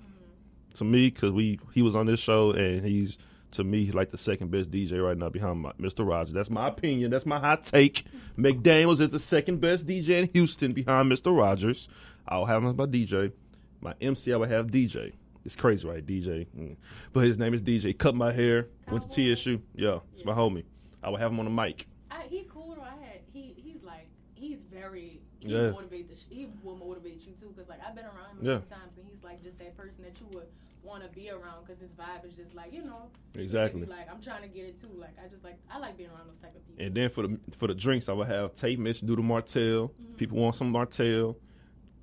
[0.74, 3.18] To me, because we he was on this show and he's
[3.52, 6.08] to me like the second best DJ right now behind my, Mr.
[6.08, 6.32] Rogers.
[6.32, 7.10] That's my opinion.
[7.10, 8.04] That's my hot take.
[8.38, 11.36] McDaniel's is the second best DJ in Houston behind Mr.
[11.36, 11.88] Rogers.
[12.28, 13.32] I'll have him as my DJ.
[13.80, 15.12] My MC, I would have DJ.
[15.44, 16.04] It's crazy, right?
[16.04, 16.46] DJ.
[16.56, 16.76] Mm.
[17.12, 17.96] But his name is DJ.
[17.96, 18.68] Cut my hair.
[18.90, 19.60] Went to TSU.
[19.74, 20.64] Yeah, it's my homie.
[21.02, 21.86] I would have him on the mic.
[22.10, 22.82] I, he cool though.
[22.82, 25.70] I had he he's like he's very he Yeah.
[25.70, 28.52] motivate the he will motivate you too because like I've been around him Yeah.
[28.56, 30.48] a few times and he's like just that person that you would
[30.82, 33.86] want to be around because his vibe is just like you know Exactly.
[33.86, 34.90] Like I'm trying to get it too.
[34.94, 36.84] Like I just like I like being around those type of people.
[36.84, 39.92] And then for the for the drinks, I would have Tate Mitch do the Martell.
[40.18, 41.38] People want some Martell,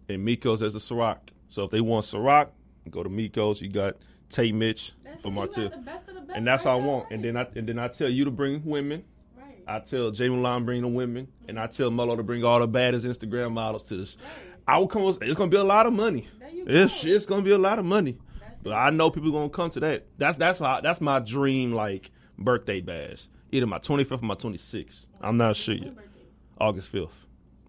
[0.09, 1.17] and Miko's as a Ciroc.
[1.49, 2.49] So if they want Ciroc,
[2.89, 3.61] go to Miko's.
[3.61, 3.95] You got
[4.29, 5.31] Tate Mitch That's for.
[5.31, 7.03] Martell, the best of the best and that's right I want.
[7.05, 7.13] right?
[7.13, 9.03] And then I and then I tell you to bring women.
[9.37, 9.63] right.
[9.67, 12.67] I tell Jay Milan bring the women, and I tell Mello to bring all the
[12.67, 14.17] baddest Instagram models to this.
[14.67, 15.03] I will come.
[15.03, 16.27] with- It's gonna be a lot of money.
[16.69, 17.09] It's go.
[17.09, 18.17] it's gonna be a lot of money.
[18.39, 18.73] That's But.
[18.73, 20.07] I know people gonna come to that.
[20.17, 23.27] That's that's how that's my dream like birthday bash.
[23.53, 25.05] Either my 25th or my 26th.
[25.21, 25.93] I'm not sure yet.
[26.59, 27.09] August 5th.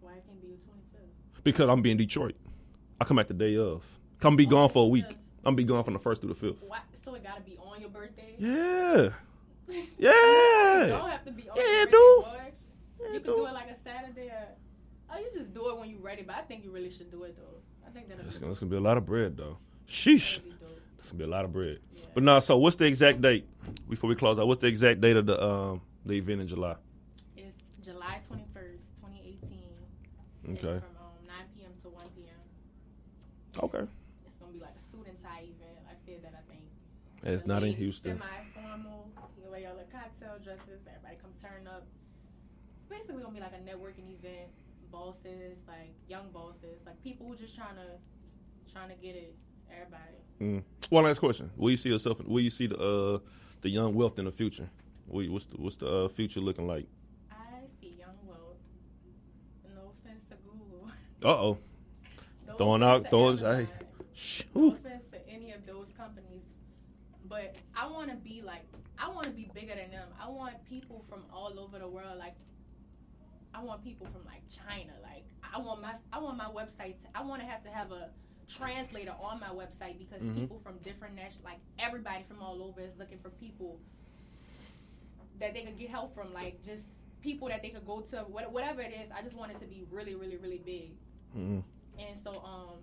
[0.00, 1.44] Why can't be your 25th?
[1.44, 2.34] Because I'm being Detroit.
[3.00, 3.82] I come back the day of.
[4.20, 5.04] Come be gone for a week.
[5.44, 6.58] I'm be gone from the first through the fifth.
[7.04, 8.34] So it gotta be on your birthday.
[8.38, 9.10] Yeah.
[9.98, 10.86] Yeah.
[10.88, 12.22] don't have to be on Yeah, your it birthday, do.
[12.24, 12.32] boy.
[13.00, 13.46] Yeah, You can do do.
[13.46, 14.28] it like a Saturday.
[14.28, 14.48] Or,
[15.12, 16.22] oh, you just do it when you're ready.
[16.22, 17.60] But I think you really should do it though.
[17.86, 19.58] I think that'll It's gonna, gonna be a lot of bread though.
[19.88, 20.36] Sheesh.
[20.36, 20.80] that'll be dope.
[20.98, 21.78] It's gonna be a lot of bread.
[21.94, 22.04] Yeah.
[22.14, 23.46] But no, so what's the exact date?
[23.90, 26.76] Before we close out, what's the exact date of the um the event in July?
[27.36, 29.38] It's July 21st, 2018.
[30.44, 30.80] It's Okay.
[30.80, 31.72] from um, 9 p.m.
[31.82, 32.34] to 1 p.m.
[33.56, 33.84] Okay.
[34.26, 35.78] It's gonna be like a suit and tie event.
[35.88, 36.62] I said that I think.
[37.24, 38.18] And it's not in Houston.
[38.18, 39.10] Semi-formal.
[39.42, 40.82] You wear your little cocktail dresses.
[40.86, 41.86] Everybody come turn up.
[42.80, 44.50] It's basically gonna be like a networking event.
[44.90, 49.34] Bosses, like young bosses, like people who just trying to trying to get it.
[49.70, 50.16] Everybody.
[50.40, 50.62] Mm.
[50.88, 52.24] One last question: Will you see yourself?
[52.24, 53.18] Will you see the uh
[53.60, 54.70] the young wealth in the future?
[55.06, 56.86] What- What's the, what's the uh, future looking like?
[57.30, 58.56] I see Young Wealth.
[59.74, 60.90] No offense to Google.
[61.22, 61.58] Uh oh.
[62.58, 63.56] No Throwing out- to throwing- Amazon.
[63.66, 64.44] hey.
[64.54, 66.42] No offense to any of those companies,
[67.26, 68.62] but I want to be like
[68.98, 70.08] I want to be bigger than them.
[70.20, 72.18] I want people from all over the world.
[72.18, 72.34] Like
[73.54, 74.92] I want people from like China.
[75.02, 76.98] Like I want my I want my website.
[77.02, 78.10] To, I want to have to have a
[78.48, 80.34] translator on my website because Mhm.
[80.34, 83.78] people from different national, like everybody from all over, is looking for people
[85.38, 86.32] that they could get help from.
[86.32, 86.86] Like just
[87.20, 88.16] people that they could go to.
[88.24, 90.90] Whatever it is, I just want it to be really, really, really big.
[91.36, 91.60] Mm-hmm.
[91.98, 92.78] And so, um,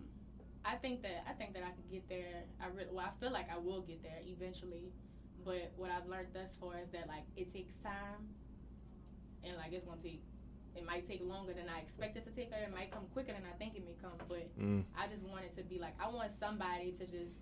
[0.65, 2.43] I think that I think that I could get there.
[2.61, 4.91] I really, well, I feel like I will get there eventually.
[5.45, 8.27] But what I've learned thus far is that like it takes time,
[9.43, 10.23] and like it's gonna take.
[10.75, 13.47] It might take longer than I expected to take, or it might come quicker than
[13.47, 14.17] I think it may come.
[14.27, 14.83] But Mm.
[14.97, 17.39] I just want it to be like I want somebody to just.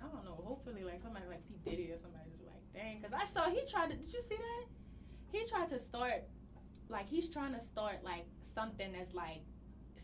[0.00, 0.38] I don't know.
[0.46, 3.50] Hopefully, like somebody like P Diddy or somebody to be like, dang, because I saw
[3.50, 3.96] he tried to.
[3.96, 4.64] Did you see that?
[5.32, 6.22] He tried to start,
[6.88, 9.42] like he's trying to start like something that's like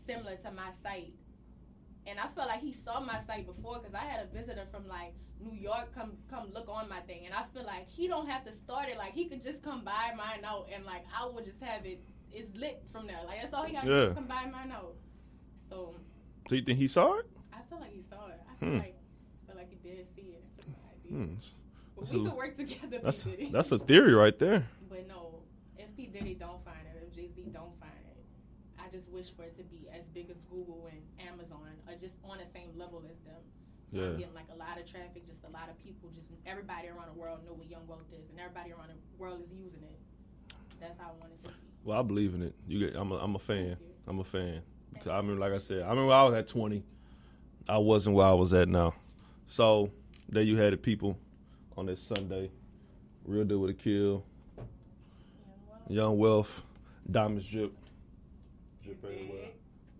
[0.05, 1.13] similar to my site.
[2.07, 4.87] And I felt like he saw my site before because I had a visitor from
[4.87, 8.27] like New York come come look on my thing, and I feel like he don't
[8.29, 8.97] have to start it.
[8.97, 11.99] Like he could just come buy mine out, and like I would just have it.
[12.31, 13.19] It's lit from there.
[13.25, 14.07] Like that's all he got to do Yeah.
[14.09, 14.93] is come buy mine out.
[15.69, 15.95] So
[16.49, 17.25] So you think he saw it?
[17.51, 18.39] I feel like he saw it.
[18.49, 18.77] I feel Hmm.
[18.77, 20.43] like I feel like he did see it.
[20.43, 21.11] and took my idea.
[21.25, 21.35] Hmm.
[21.97, 24.67] That's we a- could work together, That's that's a theory right there.
[24.89, 25.41] But no,
[25.77, 28.25] if P Diddy don't find it, if Jay Z don't find it,
[28.77, 32.15] I just wish for it to be as big as Google and Amazon, or just
[32.23, 33.41] on the same level as them.
[33.95, 34.17] I'm Yeah.
[34.17, 37.19] getting like a lot of traffic, just a lot of people, just everybody around the
[37.19, 39.99] world know what Young Wealth is, and everybody around the world is using it.
[40.79, 41.55] That's how I want it to be.
[41.83, 42.53] Well, I believe in it.
[42.67, 43.77] You get, I'm a, I'm a fan.
[44.07, 44.61] I'm a fan.
[44.93, 46.83] Because I remember, like I said, I remember I was at 20.
[47.67, 48.93] I wasn't where I was at now.
[49.47, 49.91] So
[50.29, 51.17] there you had the people,
[51.77, 52.51] on this Sunday.
[53.25, 54.21] Real deal with AK.
[55.89, 56.63] Young Wealth.
[57.09, 57.73] Diamonds drip.
[58.83, 59.49] Drip everywhere.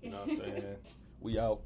[0.01, 0.75] You know what I'm saying?
[1.21, 1.61] we out.